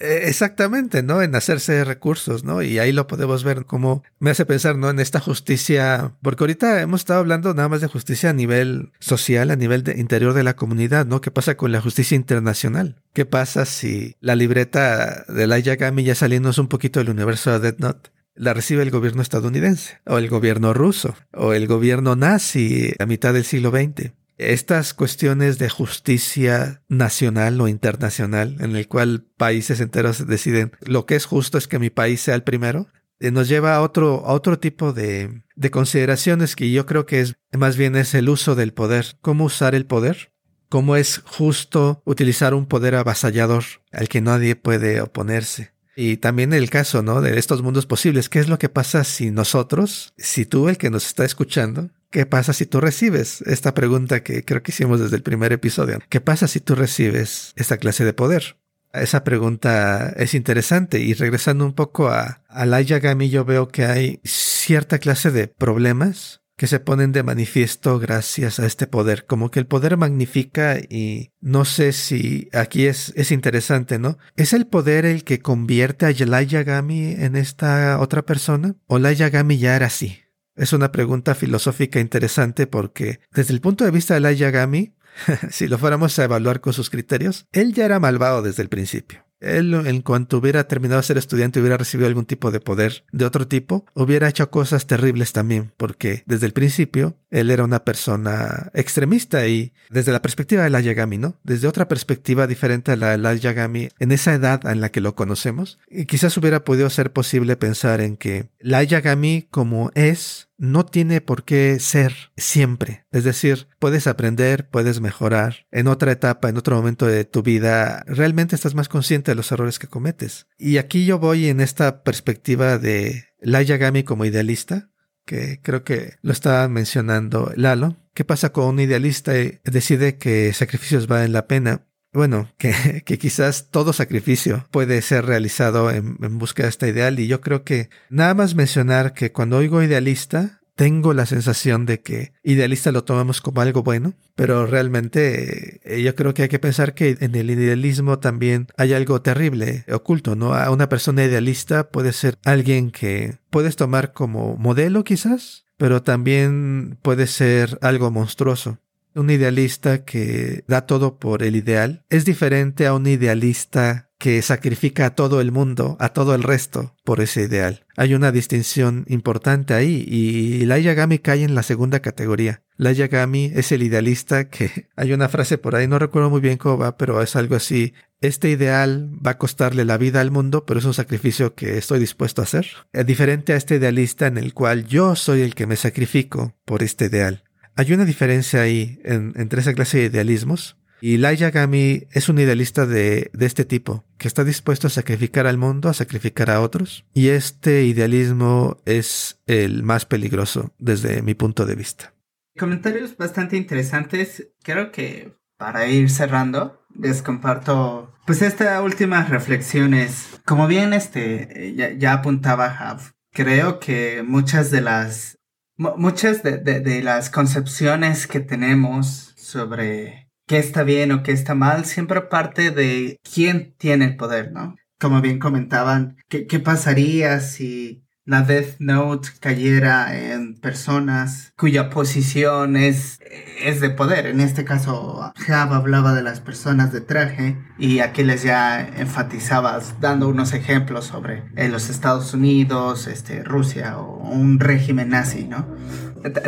Eh, 0.00 0.24
exactamente, 0.24 1.02
¿no? 1.02 1.22
En 1.22 1.34
hacerse 1.34 1.72
de 1.72 1.84
recursos, 1.84 2.44
¿no? 2.44 2.62
Y 2.62 2.78
ahí 2.78 2.92
lo 2.92 3.06
podemos 3.06 3.44
ver 3.44 3.64
como 3.64 4.02
me 4.18 4.30
hace 4.30 4.44
pensar, 4.44 4.76
¿no? 4.76 4.90
En 4.90 4.98
esta 4.98 5.20
justicia, 5.20 6.12
porque 6.20 6.42
ahorita 6.44 6.82
hemos 6.82 7.02
estado 7.02 7.20
hablando 7.20 7.54
nada 7.54 7.68
más 7.68 7.80
de 7.80 7.86
justicia 7.86 8.30
a 8.30 8.32
nivel 8.32 8.90
social, 8.98 9.50
a 9.50 9.56
nivel 9.56 9.82
de 9.82 9.98
interior 9.98 10.34
de 10.34 10.42
la 10.42 10.56
comunidad, 10.56 11.06
¿no? 11.06 11.20
¿Qué 11.20 11.30
pasa 11.30 11.56
con 11.56 11.72
la 11.72 11.80
justicia 11.80 12.16
internacional? 12.16 12.96
¿Qué 13.12 13.24
pasa 13.24 13.64
si 13.64 14.16
la 14.20 14.34
libreta 14.34 15.24
de 15.28 15.46
la 15.46 15.58
Yagami 15.58 16.04
ya 16.04 16.14
saliendo 16.14 16.50
un 16.58 16.68
poquito 16.68 17.00
del 17.00 17.10
universo 17.10 17.52
de 17.52 17.60
Death 17.60 17.78
Note? 17.78 18.10
La 18.34 18.54
recibe 18.54 18.82
el 18.82 18.90
gobierno 18.90 19.22
estadounidense, 19.22 20.00
o 20.06 20.18
el 20.18 20.28
gobierno 20.28 20.74
ruso, 20.74 21.14
o 21.32 21.52
el 21.52 21.66
gobierno 21.66 22.16
nazi 22.16 22.92
a 22.98 23.06
mitad 23.06 23.32
del 23.34 23.44
siglo 23.44 23.70
XX 23.70 24.12
estas 24.38 24.94
cuestiones 24.94 25.58
de 25.58 25.68
justicia 25.68 26.82
nacional 26.88 27.60
o 27.60 27.68
internacional, 27.68 28.56
en 28.60 28.74
el 28.76 28.88
cual 28.88 29.26
países 29.36 29.80
enteros 29.80 30.26
deciden 30.26 30.72
lo 30.80 31.06
que 31.06 31.16
es 31.16 31.24
justo 31.24 31.58
es 31.58 31.68
que 31.68 31.78
mi 31.78 31.90
país 31.90 32.20
sea 32.20 32.34
el 32.34 32.42
primero, 32.42 32.88
eh, 33.20 33.30
nos 33.30 33.48
lleva 33.48 33.76
a 33.76 33.82
otro, 33.82 34.26
a 34.26 34.32
otro 34.32 34.58
tipo 34.58 34.92
de, 34.92 35.42
de 35.54 35.70
consideraciones 35.70 36.56
que 36.56 36.70
yo 36.70 36.84
creo 36.86 37.06
que 37.06 37.20
es 37.20 37.36
más 37.56 37.76
bien 37.76 37.96
es 37.96 38.14
el 38.14 38.28
uso 38.28 38.54
del 38.54 38.72
poder. 38.72 39.16
¿Cómo 39.20 39.44
usar 39.44 39.74
el 39.74 39.86
poder? 39.86 40.32
¿Cómo 40.68 40.96
es 40.96 41.22
justo 41.24 42.02
utilizar 42.04 42.54
un 42.54 42.66
poder 42.66 42.96
avasallador 42.96 43.64
al 43.92 44.08
que 44.08 44.20
nadie 44.20 44.56
puede 44.56 45.00
oponerse? 45.00 45.73
Y 45.96 46.16
también 46.16 46.52
el 46.52 46.70
caso, 46.70 47.02
¿no? 47.02 47.20
De 47.20 47.38
estos 47.38 47.62
mundos 47.62 47.86
posibles. 47.86 48.28
¿Qué 48.28 48.40
es 48.40 48.48
lo 48.48 48.58
que 48.58 48.68
pasa 48.68 49.04
si 49.04 49.30
nosotros, 49.30 50.12
si 50.16 50.44
tú, 50.44 50.68
el 50.68 50.78
que 50.78 50.90
nos 50.90 51.06
está 51.06 51.24
escuchando, 51.24 51.90
¿Qué 52.14 52.26
pasa 52.26 52.52
si 52.52 52.64
tú 52.64 52.80
recibes 52.80 53.40
esta 53.40 53.74
pregunta 53.74 54.22
que 54.22 54.44
creo 54.44 54.62
que 54.62 54.70
hicimos 54.70 55.00
desde 55.00 55.16
el 55.16 55.24
primer 55.24 55.52
episodio? 55.52 55.98
¿Qué 56.08 56.20
pasa 56.20 56.46
si 56.46 56.60
tú 56.60 56.76
recibes 56.76 57.52
esta 57.56 57.76
clase 57.76 58.04
de 58.04 58.12
poder? 58.12 58.56
Esa 58.92 59.24
pregunta 59.24 60.14
es 60.16 60.34
interesante 60.34 61.00
y 61.00 61.14
regresando 61.14 61.66
un 61.66 61.72
poco 61.72 62.06
a, 62.06 62.44
a 62.46 62.66
la 62.66 62.80
Yagami 62.80 63.30
yo 63.30 63.44
veo 63.44 63.66
que 63.66 63.86
hay 63.86 64.20
cierta 64.22 65.00
clase 65.00 65.32
de 65.32 65.48
problemas 65.48 66.43
que 66.56 66.66
se 66.66 66.80
ponen 66.80 67.12
de 67.12 67.22
manifiesto 67.22 67.98
gracias 67.98 68.60
a 68.60 68.66
este 68.66 68.86
poder, 68.86 69.26
como 69.26 69.50
que 69.50 69.58
el 69.58 69.66
poder 69.66 69.96
magnifica 69.96 70.78
y 70.78 71.32
no 71.40 71.64
sé 71.64 71.92
si 71.92 72.48
aquí 72.52 72.86
es, 72.86 73.12
es 73.16 73.32
interesante, 73.32 73.98
¿no? 73.98 74.18
¿Es 74.36 74.52
el 74.52 74.66
poder 74.66 75.04
el 75.04 75.24
que 75.24 75.40
convierte 75.40 76.06
a 76.06 76.12
Light 76.12 76.48
Yagami 76.48 77.12
en 77.12 77.36
esta 77.36 77.98
otra 77.98 78.22
persona? 78.22 78.76
¿O 78.86 78.98
la 78.98 79.12
Yagami 79.12 79.58
ya 79.58 79.76
era 79.76 79.86
así? 79.86 80.20
Es 80.56 80.72
una 80.72 80.92
pregunta 80.92 81.34
filosófica 81.34 81.98
interesante 81.98 82.66
porque 82.66 83.18
desde 83.32 83.52
el 83.52 83.60
punto 83.60 83.84
de 83.84 83.90
vista 83.90 84.14
de 84.14 84.20
la 84.20 84.32
Yagami, 84.32 84.94
si 85.50 85.66
lo 85.66 85.78
fuéramos 85.78 86.18
a 86.18 86.24
evaluar 86.24 86.60
con 86.60 86.72
sus 86.72 86.90
criterios, 86.90 87.46
él 87.52 87.72
ya 87.72 87.84
era 87.84 87.98
malvado 87.98 88.42
desde 88.42 88.62
el 88.62 88.68
principio. 88.68 89.23
Él, 89.44 89.74
en 89.74 90.02
cuanto 90.02 90.38
hubiera 90.38 90.66
terminado 90.66 91.00
de 91.00 91.06
ser 91.06 91.18
estudiante, 91.18 91.60
hubiera 91.60 91.76
recibido 91.76 92.08
algún 92.08 92.24
tipo 92.24 92.50
de 92.50 92.60
poder 92.60 93.04
de 93.12 93.24
otro 93.24 93.46
tipo, 93.46 93.84
hubiera 93.94 94.28
hecho 94.28 94.50
cosas 94.50 94.86
terribles 94.86 95.32
también, 95.32 95.72
porque 95.76 96.22
desde 96.26 96.46
el 96.46 96.52
principio 96.52 97.16
él 97.30 97.50
era 97.50 97.64
una 97.64 97.84
persona 97.84 98.70
extremista 98.74 99.46
y 99.46 99.72
desde 99.90 100.12
la 100.12 100.22
perspectiva 100.22 100.62
de 100.62 100.70
la 100.70 100.80
Yagami, 100.80 101.18
¿no? 101.18 101.36
Desde 101.42 101.68
otra 101.68 101.88
perspectiva 101.88 102.46
diferente 102.46 102.92
a 102.92 102.96
la 102.96 103.10
de 103.10 103.18
la 103.18 103.34
Yagami, 103.34 103.88
en 103.98 104.12
esa 104.12 104.34
edad 104.34 104.66
en 104.66 104.80
la 104.80 104.90
que 104.90 105.00
lo 105.00 105.14
conocemos, 105.14 105.78
quizás 106.08 106.36
hubiera 106.36 106.64
podido 106.64 106.88
ser 106.90 107.12
posible 107.12 107.56
pensar 107.56 108.00
en 108.00 108.16
que 108.16 108.48
la 108.60 108.82
Yagami 108.82 109.46
como 109.50 109.90
es 109.94 110.48
no 110.56 110.86
tiene 110.86 111.20
por 111.20 111.44
qué 111.44 111.78
ser 111.80 112.14
siempre. 112.36 113.06
Es 113.10 113.24
decir, 113.24 113.68
puedes 113.78 114.06
aprender, 114.06 114.68
puedes 114.68 115.00
mejorar. 115.00 115.66
En 115.70 115.88
otra 115.88 116.12
etapa, 116.12 116.48
en 116.48 116.56
otro 116.56 116.76
momento 116.76 117.06
de 117.06 117.24
tu 117.24 117.42
vida, 117.42 118.04
realmente 118.06 118.54
estás 118.54 118.74
más 118.74 118.88
consciente 118.88 119.30
de 119.30 119.36
los 119.36 119.50
errores 119.52 119.78
que 119.78 119.88
cometes. 119.88 120.46
Y 120.58 120.78
aquí 120.78 121.04
yo 121.06 121.18
voy 121.18 121.48
en 121.48 121.60
esta 121.60 122.02
perspectiva 122.02 122.78
de 122.78 123.26
la 123.40 123.62
Yagami 123.62 124.04
como 124.04 124.24
idealista, 124.24 124.90
que 125.24 125.60
creo 125.62 125.84
que 125.84 126.14
lo 126.22 126.32
estaba 126.32 126.68
mencionando 126.68 127.52
Lalo. 127.56 127.96
¿Qué 128.14 128.24
pasa 128.24 128.52
con 128.52 128.66
un 128.66 128.80
idealista 128.80 129.38
y 129.38 129.58
decide 129.64 130.18
que 130.18 130.52
sacrificios 130.52 131.06
valen 131.06 131.32
la 131.32 131.48
pena? 131.48 131.86
Bueno, 132.14 132.48
que, 132.58 133.18
quizás 133.18 133.68
todo 133.70 133.92
sacrificio 133.92 134.66
puede 134.70 135.02
ser 135.02 135.26
realizado 135.26 135.90
en, 135.90 136.16
en 136.22 136.38
búsqueda 136.38 136.66
de 136.66 136.70
esta 136.70 136.88
ideal 136.88 137.18
y 137.18 137.26
yo 137.26 137.40
creo 137.40 137.64
que 137.64 137.90
nada 138.08 138.34
más 138.34 138.54
mencionar 138.54 139.12
que 139.12 139.32
cuando 139.32 139.58
oigo 139.58 139.82
idealista, 139.82 140.60
tengo 140.74 141.14
la 141.14 141.26
sensación 141.26 141.86
de 141.86 142.00
que 142.00 142.32
idealista 142.42 142.92
lo 142.92 143.04
tomamos 143.04 143.40
como 143.40 143.60
algo 143.60 143.82
bueno, 143.82 144.14
pero 144.34 144.66
realmente 144.66 145.80
eh, 145.84 146.02
yo 146.02 146.14
creo 146.14 146.34
que 146.34 146.42
hay 146.42 146.48
que 146.48 146.58
pensar 146.58 146.94
que 146.94 147.16
en 147.20 147.34
el 147.34 147.50
idealismo 147.50 148.18
también 148.18 148.66
hay 148.76 148.92
algo 148.92 149.22
terrible 149.22 149.84
oculto, 149.92 150.34
¿no? 150.34 150.54
A 150.54 150.70
una 150.70 150.88
persona 150.88 151.24
idealista 151.24 151.88
puede 151.88 152.12
ser 152.12 152.38
alguien 152.44 152.90
que 152.90 153.38
puedes 153.50 153.76
tomar 153.76 154.12
como 154.12 154.56
modelo 154.56 155.04
quizás, 155.04 155.66
pero 155.76 156.02
también 156.02 156.98
puede 157.02 157.26
ser 157.26 157.78
algo 157.80 158.10
monstruoso. 158.10 158.78
Un 159.14 159.30
idealista 159.30 160.04
que 160.04 160.64
da 160.66 160.86
todo 160.86 161.18
por 161.18 161.42
el 161.42 161.54
ideal 161.56 162.04
es 162.10 162.24
diferente 162.24 162.86
a 162.86 162.94
un 162.94 163.06
idealista 163.06 164.10
que 164.18 164.40
sacrifica 164.42 165.06
a 165.06 165.14
todo 165.14 165.40
el 165.40 165.52
mundo, 165.52 165.96
a 166.00 166.08
todo 166.08 166.34
el 166.34 166.42
resto, 166.42 166.96
por 167.04 167.20
ese 167.20 167.42
ideal. 167.42 167.84
Hay 167.96 168.14
una 168.14 168.32
distinción 168.32 169.04
importante 169.06 169.74
ahí 169.74 170.04
y 170.08 170.64
la 170.64 170.78
Yagami 170.78 171.18
cae 171.18 171.42
en 171.42 171.54
la 171.54 171.62
segunda 171.62 172.00
categoría. 172.00 172.62
La 172.76 172.92
Yagami 172.92 173.52
es 173.54 173.70
el 173.70 173.82
idealista 173.82 174.48
que 174.48 174.88
hay 174.96 175.12
una 175.12 175.28
frase 175.28 175.58
por 175.58 175.76
ahí, 175.76 175.86
no 175.86 175.98
recuerdo 175.98 176.30
muy 176.30 176.40
bien 176.40 176.56
cómo 176.56 176.78
va, 176.78 176.96
pero 176.96 177.22
es 177.22 177.36
algo 177.36 177.54
así. 177.54 177.92
Este 178.20 178.48
ideal 178.48 179.10
va 179.24 179.32
a 179.32 179.38
costarle 179.38 179.84
la 179.84 179.98
vida 179.98 180.22
al 180.22 180.30
mundo, 180.30 180.64
pero 180.64 180.80
es 180.80 180.86
un 180.86 180.94
sacrificio 180.94 181.54
que 181.54 181.76
estoy 181.76 182.00
dispuesto 182.00 182.40
a 182.40 182.44
hacer. 182.44 182.66
Es 182.92 183.04
diferente 183.04 183.52
a 183.52 183.56
este 183.56 183.76
idealista 183.76 184.26
en 184.26 184.38
el 184.38 184.54
cual 184.54 184.86
yo 184.86 185.14
soy 185.14 185.42
el 185.42 185.54
que 185.54 185.66
me 185.66 185.76
sacrifico 185.76 186.54
por 186.64 186.82
este 186.82 187.04
ideal. 187.04 187.44
Hay 187.76 187.92
una 187.92 188.04
diferencia 188.04 188.62
ahí 188.62 189.00
entre 189.04 189.60
esa 189.60 189.74
clase 189.74 189.98
de 189.98 190.04
idealismos. 190.04 190.76
Y 191.00 191.18
Lai 191.18 191.36
Yagami 191.36 192.06
es 192.12 192.28
un 192.28 192.38
idealista 192.38 192.86
de, 192.86 193.30
de 193.34 193.46
este 193.46 193.64
tipo, 193.64 194.04
que 194.16 194.26
está 194.26 194.42
dispuesto 194.42 194.86
a 194.86 194.90
sacrificar 194.90 195.46
al 195.46 195.58
mundo, 195.58 195.90
a 195.90 195.94
sacrificar 195.94 196.50
a 196.50 196.60
otros. 196.60 197.04
Y 197.12 197.28
este 197.28 197.84
idealismo 197.84 198.78
es 198.86 199.42
el 199.46 199.82
más 199.82 200.06
peligroso 200.06 200.72
desde 200.78 201.20
mi 201.20 201.34
punto 201.34 201.66
de 201.66 201.74
vista. 201.74 202.14
Comentarios 202.56 203.16
bastante 203.16 203.56
interesantes. 203.56 204.48
Creo 204.62 204.92
que 204.92 205.36
para 205.58 205.86
ir 205.88 206.08
cerrando, 206.08 206.80
les 206.98 207.22
comparto 207.22 208.12
pues 208.26 208.42
estas 208.42 208.82
últimas 208.82 209.28
reflexiones. 209.28 210.40
Como 210.44 210.66
bien 210.66 210.92
este 210.92 211.74
ya, 211.76 211.92
ya 211.92 212.12
apuntaba 212.14 212.70
Jav, 212.70 213.00
creo 213.32 213.80
que 213.80 214.22
muchas 214.26 214.70
de 214.70 214.80
las 214.80 215.38
muchas 215.76 216.42
de, 216.42 216.58
de, 216.58 217.02
las 217.02 217.30
concepciones 217.30 218.26
que 218.26 218.40
tenemos 218.40 219.34
sobre 219.36 220.30
qué 220.46 220.58
está 220.58 220.82
bien 220.82 221.12
o 221.12 221.22
qué 221.22 221.32
está 221.32 221.54
mal, 221.54 221.84
siempre 221.84 222.20
parte 222.22 222.70
de 222.70 223.18
quién 223.22 223.74
tiene 223.76 224.04
el 224.04 224.16
poder, 224.16 224.52
¿no? 224.52 224.76
Como 225.00 225.20
bien 225.20 225.38
comentaban, 225.38 226.16
¿qué, 226.28 226.46
qué 226.46 226.60
pasaría 226.60 227.40
si 227.40 228.03
la 228.26 228.42
Death 228.42 228.76
Note 228.78 229.28
cayera 229.40 230.16
en 230.16 230.58
personas 230.58 231.52
cuya 231.56 231.90
posición 231.90 232.76
es, 232.76 233.20
es 233.62 233.80
de 233.80 233.90
poder. 233.90 234.26
En 234.26 234.40
este 234.40 234.64
caso, 234.64 235.32
Java 235.36 235.76
hablaba 235.76 236.14
de 236.14 236.22
las 236.22 236.40
personas 236.40 236.92
de 236.92 237.00
traje 237.02 237.58
y 237.78 237.98
aquí 237.98 238.22
les 238.22 238.42
ya 238.42 238.80
enfatizabas 238.80 240.00
dando 240.00 240.28
unos 240.28 240.54
ejemplos 240.54 241.04
sobre 241.06 241.44
eh, 241.56 241.68
los 241.68 241.90
Estados 241.90 242.32
Unidos, 242.32 243.06
este, 243.06 243.42
Rusia 243.42 243.98
o 243.98 244.16
un 244.28 244.58
régimen 244.58 245.10
nazi, 245.10 245.44
¿no? 245.44 245.66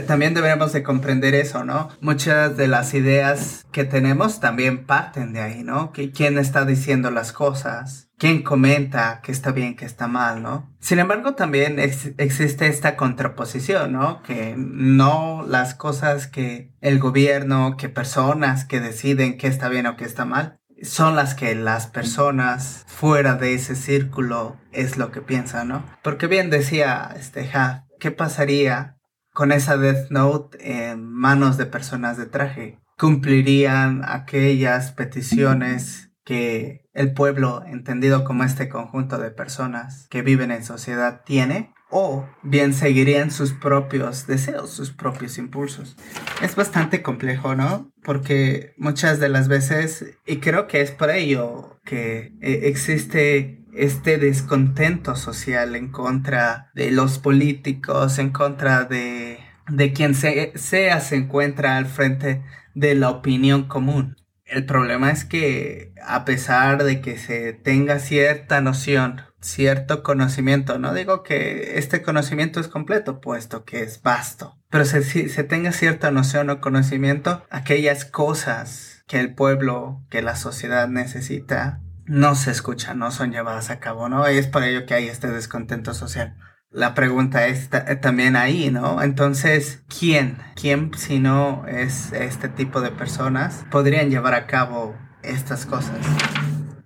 También 0.07 0.35
deberíamos 0.35 0.73
de 0.73 0.83
comprender 0.83 1.35
eso, 1.35 1.65
¿no? 1.65 1.89
Muchas 2.01 2.57
de 2.57 2.69
las 2.69 2.95
ideas 2.95 3.67
que 3.73 3.85
tenemos 3.85 4.41
también 4.41 4.87
parten 4.87 5.33
de 5.33 5.41
ahí, 5.41 5.63
¿no? 5.63 5.93
¿Quién 5.93 6.39
está 6.39 6.65
diciendo 6.65 7.11
las 7.11 7.33
cosas? 7.33 8.09
¿Quién 8.19 8.43
comenta 8.43 9.21
que 9.23 9.33
está 9.33 9.53
bien, 9.53 9.77
que 9.77 9.85
está 9.85 10.09
mal, 10.09 10.43
¿no? 10.43 10.75
Sin 10.81 10.99
embargo, 10.99 11.35
también 11.35 11.79
existe 11.79 12.67
esta 12.67 12.97
contraposición, 12.97 13.93
¿no? 13.93 14.23
Que 14.23 14.55
no 14.57 15.45
las 15.47 15.75
cosas 15.75 16.27
que 16.27 16.73
el 16.81 16.99
gobierno, 16.99 17.77
que 17.77 17.91
personas 17.91 18.65
que 18.65 18.81
deciden 18.81 19.37
qué 19.37 19.49
está 19.49 19.69
bien 19.69 19.87
o 19.87 19.97
qué 19.97 20.05
está 20.05 20.25
mal, 20.25 20.59
son 20.83 21.17
las 21.17 21.35
que 21.35 21.55
las 21.55 21.87
personas 21.87 22.85
fuera 22.87 23.35
de 23.35 23.55
ese 23.55 23.75
círculo 23.75 24.57
es 24.73 24.97
lo 24.97 25.11
que 25.11 25.21
piensan, 25.21 25.69
¿no? 25.69 25.85
Porque 26.03 26.27
bien 26.27 26.51
decía 26.51 27.15
este 27.17 27.47
Ja, 27.47 27.87
¿qué 27.99 28.11
pasaría 28.11 28.96
con 29.37 29.53
esa 29.53 29.77
Death 29.77 30.11
Note 30.11 30.57
en 30.63 31.13
manos 31.13 31.59
de 31.59 31.67
personas 31.67 32.17
de 32.17 32.25
traje. 32.25 32.79
Cumplirían 32.97 34.01
aquellas 34.03 34.93
peticiones 34.93 36.11
que 36.25 36.87
el 36.95 37.13
pueblo, 37.13 37.63
entendido 37.67 38.25
como 38.25 38.45
este 38.45 38.71
conjunto 38.71 39.19
de 39.19 39.31
personas 39.31 40.09
que 40.09 40.23
viven 40.23 40.51
en 40.53 40.65
sociedad, 40.65 41.21
tiene, 41.27 41.75
o 41.91 42.27
bien 42.43 42.73
seguirían 42.73 43.31
sus 43.31 43.53
propios 43.53 44.27
deseos, 44.27 44.71
sus 44.71 44.91
propios 44.91 45.37
impulsos. 45.37 45.99
Es 46.41 46.57
bastante 46.57 47.03
complejo, 47.03 47.55
¿no? 47.55 47.93
Porque 48.03 48.73
muchas 48.79 49.21
de 49.21 49.29
las 49.29 49.49
veces, 49.49 50.17
y 50.27 50.39
creo 50.39 50.67
que 50.67 50.81
es 50.81 50.93
por 50.93 51.11
ello 51.11 51.79
que 51.85 52.33
eh, 52.41 52.61
existe 52.65 53.66
este 53.77 54.19
descontento 54.19 55.17
social 55.17 55.77
en 55.77 55.89
contra 55.91 56.71
de 56.75 56.91
los 56.91 57.19
políticos, 57.19 58.19
en 58.19 58.31
contra 58.31 58.85
de, 58.85 59.39
de 59.69 59.93
quien 59.93 60.15
sea 60.15 61.01
se 61.01 61.17
encuentra 61.17 61.77
al 61.77 61.87
frente 61.87 62.43
de 62.75 62.95
la 62.95 63.11
opinión 63.11 63.69
común. 63.69 64.17
El 64.45 64.65
problema 64.65 65.11
es 65.11 65.25
que 65.25 65.93
a 66.07 66.25
pesar 66.25 66.85
de 66.85 67.01
que 67.01 67.19
se 67.19 67.53
tenga 67.53 67.99
cierta 67.99 68.61
noción, 68.61 69.23
cierto 69.41 70.05
conocimiento, 70.05 70.79
no 70.79 70.95
digo 70.95 71.23
que 71.25 71.79
este 71.79 72.01
conocimiento 72.03 72.61
es 72.61 72.69
completo, 72.69 73.21
puesto 73.21 73.65
que 73.65 73.81
es 73.83 74.03
vasto, 74.03 74.57
pero 74.71 74.85
se, 74.85 75.03
se 75.03 75.45
tenga 75.45 75.73
cierta 75.73 76.13
noción 76.13 76.51
o 76.51 76.61
conocimiento, 76.61 77.45
aquellas 77.51 78.05
cosas 78.05 79.05
que 79.09 79.19
el 79.19 79.35
pueblo, 79.35 80.05
que 80.11 80.23
la 80.23 80.37
sociedad 80.37 80.89
necesita, 80.89 81.81
no 82.07 82.35
se 82.35 82.51
escuchan, 82.51 82.99
no 82.99 83.11
son 83.11 83.33
llevadas 83.33 83.71
a 83.71 83.81
cabo, 83.81 84.09
¿no? 84.09 84.31
Y 84.31 84.39
es 84.39 84.47
por 84.47 84.63
ello 84.63 84.87
que 84.87 84.95
hay 84.95 85.09
este 85.09 85.29
descontento 85.29 85.95
social. 85.95 86.37
La 86.71 86.95
pregunta 86.95 87.47
es 87.47 87.69
eh, 87.73 87.97
también 87.97 88.37
ahí, 88.37 88.71
¿no? 88.71 89.03
Entonces, 89.03 89.83
¿quién? 89.89 90.39
¿Quién, 90.55 90.93
si 90.97 91.19
no 91.19 91.65
es 91.67 92.13
este 92.13 92.49
tipo 92.49 92.81
de 92.81 92.91
personas, 92.91 93.65
podrían 93.71 94.11
llevar 94.11 94.35
a 94.35 94.47
cabo 94.47 94.97
estas 95.23 95.65
cosas? 95.67 95.97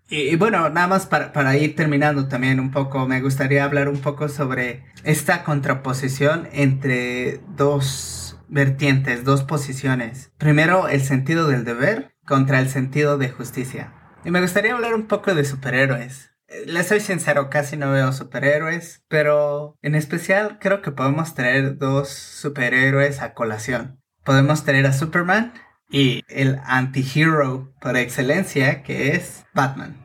Y, 0.09 0.35
bueno, 0.35 0.69
nada 0.71 0.89
más 0.89 1.07
para, 1.07 1.57
ir 1.57 1.77
terminando 1.77 2.27
también 2.27 2.59
un 2.59 2.73
poco, 2.73 3.07
me 3.07 3.21
gustaría 3.21 3.65
hablar 3.65 3.89
un 3.89 4.01
poco 4.01 4.29
sobre 4.29 4.85
esta 5.05 5.45
contraposición 5.45 6.49
entre 6.53 7.41
dos 7.57 8.37
vertientes, 8.49 9.25
dos 9.25 9.45
posiciones. 9.45 10.33
Primero, 10.37 10.89
el 10.89 11.03
sentido 11.03 11.47
del 11.47 11.65
deber 11.65 12.17
contra 12.27 12.59
el 12.59 12.69
sentido 12.69 13.19
de 13.19 13.31
justicia. 13.31 14.00
Y 14.25 14.31
me 14.31 14.41
gustaría 14.41 14.75
hablar 14.75 14.95
un 14.95 15.07
poco 15.07 15.35
de 15.35 15.45
superhéroes. 15.45 16.31
Eh, 16.49 16.65
les 16.67 16.89
soy 16.89 17.01
sincero, 17.01 17.49
casi 17.49 17.77
no 17.77 17.91
veo 17.91 18.13
superhéroes, 18.13 19.03
pero 19.09 19.79
en 19.83 19.95
especial 19.95 20.59
creo 20.61 20.83
que 20.83 20.93
podemos 20.93 21.35
traer 21.35 21.79
dos 21.79 22.11
superhéroes 22.11 23.23
a 23.23 23.33
colación. 23.33 24.01
Podemos 24.25 24.65
traer 24.65 24.87
a 24.87 24.93
Superman 24.93 25.55
y 25.89 26.23
el 26.29 26.61
antihero 26.67 27.73
por 27.81 27.97
excelencia 27.97 28.83
que 28.83 29.17
es 29.17 29.45
Batman. 29.55 29.97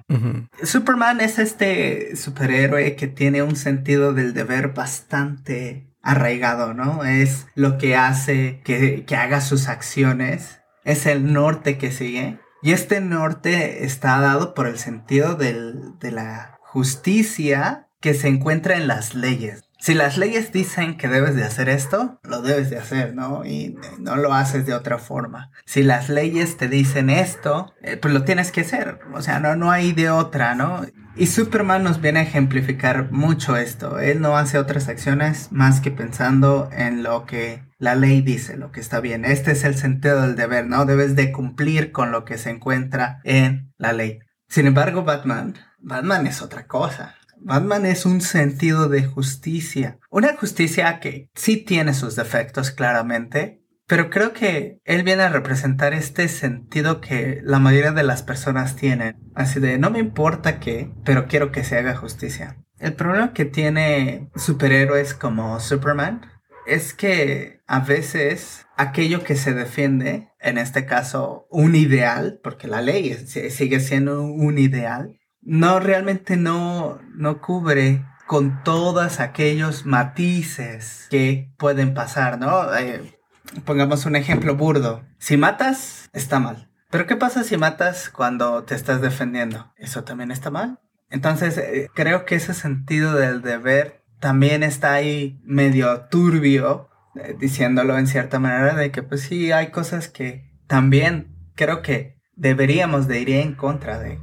Superman 0.63 1.19
es 1.19 1.37
este 1.37 2.15
superhéroe 2.15 2.95
que 2.95 3.07
tiene 3.07 3.43
un 3.43 3.55
sentido 3.55 4.13
del 4.13 4.33
deber 4.33 4.69
bastante 4.69 5.93
arraigado, 6.01 6.73
¿no? 6.73 7.03
Es 7.03 7.47
lo 7.55 7.77
que 7.77 7.95
hace 7.95 8.61
que, 8.63 9.03
que 9.05 9.15
haga 9.15 9.41
sus 9.41 9.67
acciones, 9.67 10.61
es 10.83 11.05
el 11.05 11.33
norte 11.33 11.77
que 11.77 11.91
sigue 11.91 12.39
y 12.65 12.73
este 12.73 12.99
norte 12.99 13.85
está 13.85 14.19
dado 14.19 14.55
por 14.55 14.65
el 14.65 14.79
sentido 14.79 15.35
de 15.35 16.11
la 16.11 16.57
justicia 16.63 17.89
que 18.01 18.15
se 18.15 18.27
encuentra 18.27 18.75
en 18.75 18.87
las 18.87 19.13
leyes. 19.13 19.69
Si 19.77 19.93
las 19.93 20.17
leyes 20.17 20.51
dicen 20.51 20.97
que 20.97 21.07
debes 21.07 21.35
de 21.35 21.43
hacer 21.43 21.69
esto, 21.69 22.19
lo 22.23 22.41
debes 22.41 22.71
de 22.71 22.79
hacer, 22.79 23.13
¿no? 23.13 23.45
Y 23.45 23.77
no 23.99 24.15
lo 24.15 24.33
haces 24.33 24.65
de 24.65 24.73
otra 24.73 24.97
forma. 24.97 25.51
Si 25.67 25.83
las 25.83 26.09
leyes 26.09 26.57
te 26.57 26.67
dicen 26.67 27.11
esto, 27.11 27.71
eh, 27.83 27.97
pues 27.97 28.11
lo 28.11 28.23
tienes 28.23 28.51
que 28.51 28.61
hacer. 28.61 28.97
O 29.13 29.21
sea, 29.21 29.39
no, 29.39 29.55
no 29.55 29.69
hay 29.69 29.91
de 29.91 30.09
otra, 30.09 30.55
¿no? 30.55 30.87
Y 31.15 31.27
Superman 31.27 31.83
nos 31.83 32.01
viene 32.01 32.21
a 32.21 32.23
ejemplificar 32.23 33.11
mucho 33.11 33.57
esto. 33.57 33.99
Él 33.99 34.21
no 34.21 34.37
hace 34.37 34.57
otras 34.57 34.87
acciones 34.87 35.51
más 35.51 35.81
que 35.81 35.91
pensando 35.91 36.67
en 36.73 37.03
lo 37.03 37.27
que 37.27 37.61
la 37.85 37.93
ley 37.93 38.21
dice, 38.21 38.57
lo 38.57 38.71
que 38.71 38.79
está 38.79 38.99
bien. 38.99 39.25
Este 39.25 39.51
es 39.51 39.63
el 39.63 39.75
sentido 39.75 40.23
del 40.23 40.35
deber, 40.35 40.65
¿no? 40.65 40.85
Debes 40.85 41.15
de 41.15 41.31
cumplir 41.31 41.91
con 41.91 42.11
lo 42.11 42.25
que 42.25 42.39
se 42.39 42.49
encuentra 42.49 43.19
en 43.23 43.71
la 43.77 43.93
ley. 43.93 44.19
Sin 44.49 44.65
embargo, 44.65 45.03
Batman, 45.03 45.53
Batman 45.77 46.25
es 46.25 46.41
otra 46.41 46.65
cosa. 46.65 47.15
Batman 47.37 47.85
es 47.85 48.07
un 48.07 48.21
sentido 48.21 48.89
de 48.89 49.05
justicia. 49.05 49.99
Una 50.09 50.35
justicia 50.35 50.99
que 50.99 51.29
sí 51.35 51.57
tiene 51.57 51.93
sus 51.93 52.15
defectos 52.15 52.71
claramente, 52.71 53.61
pero 53.85 54.09
creo 54.09 54.33
que 54.33 54.79
él 54.83 55.03
viene 55.03 55.21
a 55.21 55.29
representar 55.29 55.93
este 55.93 56.27
sentido 56.27 57.01
que 57.01 57.39
la 57.43 57.59
mayoría 57.59 57.91
de 57.91 58.01
las 58.01 58.23
personas 58.23 58.75
tienen. 58.75 59.17
Así 59.35 59.59
de, 59.59 59.77
no 59.77 59.91
me 59.91 59.99
importa 59.99 60.59
qué, 60.59 60.91
pero 61.03 61.27
quiero 61.27 61.51
que 61.51 61.63
se 61.63 61.77
haga 61.77 61.95
justicia. 61.95 62.57
El 62.79 62.93
problema 62.93 63.31
que 63.31 63.45
tiene 63.45 64.31
superhéroes 64.35 65.13
como 65.13 65.59
Superman 65.59 66.34
es 66.65 66.93
que 66.93 67.61
a 67.67 67.79
veces 67.79 68.65
aquello 68.77 69.23
que 69.23 69.35
se 69.35 69.53
defiende, 69.53 70.29
en 70.39 70.57
este 70.57 70.85
caso 70.85 71.47
un 71.49 71.75
ideal, 71.75 72.39
porque 72.43 72.67
la 72.67 72.81
ley 72.81 73.13
sigue 73.13 73.79
siendo 73.79 74.23
un 74.23 74.57
ideal, 74.57 75.19
no 75.41 75.79
realmente 75.79 76.37
no, 76.37 76.99
no 77.15 77.41
cubre 77.41 78.03
con 78.27 78.63
todos 78.63 79.19
aquellos 79.19 79.85
matices 79.85 81.07
que 81.09 81.53
pueden 81.57 81.93
pasar, 81.93 82.39
¿no? 82.39 82.75
Eh, 82.75 83.19
pongamos 83.63 84.05
un 84.05 84.15
ejemplo 84.15 84.55
burdo. 84.55 85.03
Si 85.19 85.37
matas, 85.37 86.09
está 86.13 86.39
mal. 86.39 86.71
Pero 86.89 87.07
¿qué 87.07 87.15
pasa 87.15 87.43
si 87.43 87.57
matas 87.57 88.09
cuando 88.09 88.63
te 88.63 88.75
estás 88.75 89.01
defendiendo? 89.01 89.71
¿Eso 89.77 90.03
también 90.03 90.31
está 90.31 90.49
mal? 90.49 90.79
Entonces, 91.09 91.57
eh, 91.57 91.89
creo 91.93 92.25
que 92.25 92.35
ese 92.35 92.53
sentido 92.53 93.13
del 93.13 93.41
deber 93.41 94.04
también 94.25 94.63
está 94.63 94.93
ahí 94.93 95.39
medio 95.43 96.07
turbio, 96.09 96.89
eh, 97.13 97.35
diciéndolo 97.37 97.95
en 97.95 98.07
cierta 98.07 98.39
manera, 98.39 98.73
de 98.73 98.89
que 98.89 99.03
pues 99.03 99.21
sí, 99.21 99.51
hay 99.51 99.67
cosas 99.67 100.07
que 100.07 100.49
también 100.65 101.51
creo 101.53 101.83
que 101.83 102.17
deberíamos 102.35 103.07
de 103.07 103.19
ir 103.19 103.29
en 103.29 103.53
contra 103.53 103.99
de. 103.99 104.19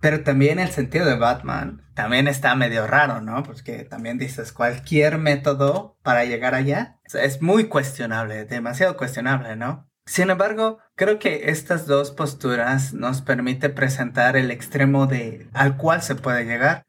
Pero 0.00 0.22
también 0.22 0.60
el 0.60 0.70
sentido 0.70 1.04
de 1.04 1.16
Batman 1.16 1.82
también 1.94 2.28
está 2.28 2.54
medio 2.54 2.86
raro, 2.86 3.22
¿no? 3.22 3.42
Porque 3.42 3.82
también 3.82 4.18
dices 4.18 4.52
cualquier 4.52 5.18
método 5.18 5.98
para 6.04 6.24
llegar 6.24 6.54
allá 6.54 7.00
es 7.12 7.42
muy 7.42 7.64
cuestionable, 7.64 8.44
demasiado 8.44 8.96
cuestionable, 8.96 9.56
¿no? 9.56 9.90
Sin 10.06 10.30
embargo, 10.30 10.78
creo 10.94 11.18
que 11.18 11.50
estas 11.50 11.86
dos 11.86 12.12
posturas 12.12 12.94
nos 12.94 13.20
permite 13.20 13.68
presentar 13.68 14.36
el 14.36 14.52
extremo 14.52 15.08
de 15.08 15.48
al 15.54 15.76
cual 15.76 16.02
se 16.02 16.14
puede 16.14 16.44
llegar. 16.44 16.84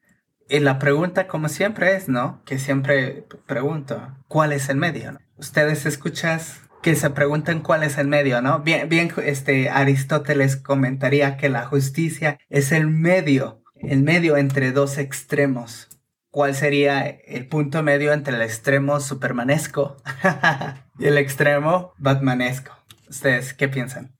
Y 0.47 0.59
la 0.59 0.77
pregunta, 0.79 1.27
como 1.27 1.49
siempre, 1.49 1.95
es, 1.95 2.07
¿no? 2.07 2.41
Que 2.45 2.59
siempre 2.59 3.25
pregunto, 3.47 4.15
¿cuál 4.27 4.51
es 4.51 4.69
el 4.69 4.77
medio? 4.77 5.19
Ustedes 5.37 5.85
escuchas 5.85 6.61
que 6.83 6.95
se 6.95 7.09
preguntan 7.09 7.61
cuál 7.61 7.83
es 7.83 7.97
el 7.97 8.07
medio, 8.07 8.41
¿no? 8.41 8.59
Bien, 8.59 8.87
bien, 8.87 9.11
este 9.23 9.69
Aristóteles 9.69 10.55
comentaría 10.55 11.35
que 11.37 11.49
la 11.49 11.65
justicia 11.65 12.37
es 12.49 12.71
el 12.71 12.87
medio, 12.87 13.63
el 13.75 14.03
medio 14.03 14.37
entre 14.37 14.71
dos 14.71 14.99
extremos. 14.99 15.89
¿Cuál 16.29 16.53
sería 16.53 17.07
el 17.07 17.47
punto 17.47 17.81
medio 17.81 18.13
entre 18.13 18.35
el 18.35 18.41
extremo 18.41 18.99
supermanesco 18.99 19.97
y 20.99 21.05
el 21.05 21.17
extremo 21.17 21.93
batmanesco? 21.97 22.71
¿Ustedes 23.09 23.53
qué 23.53 23.67
piensan? 23.67 24.15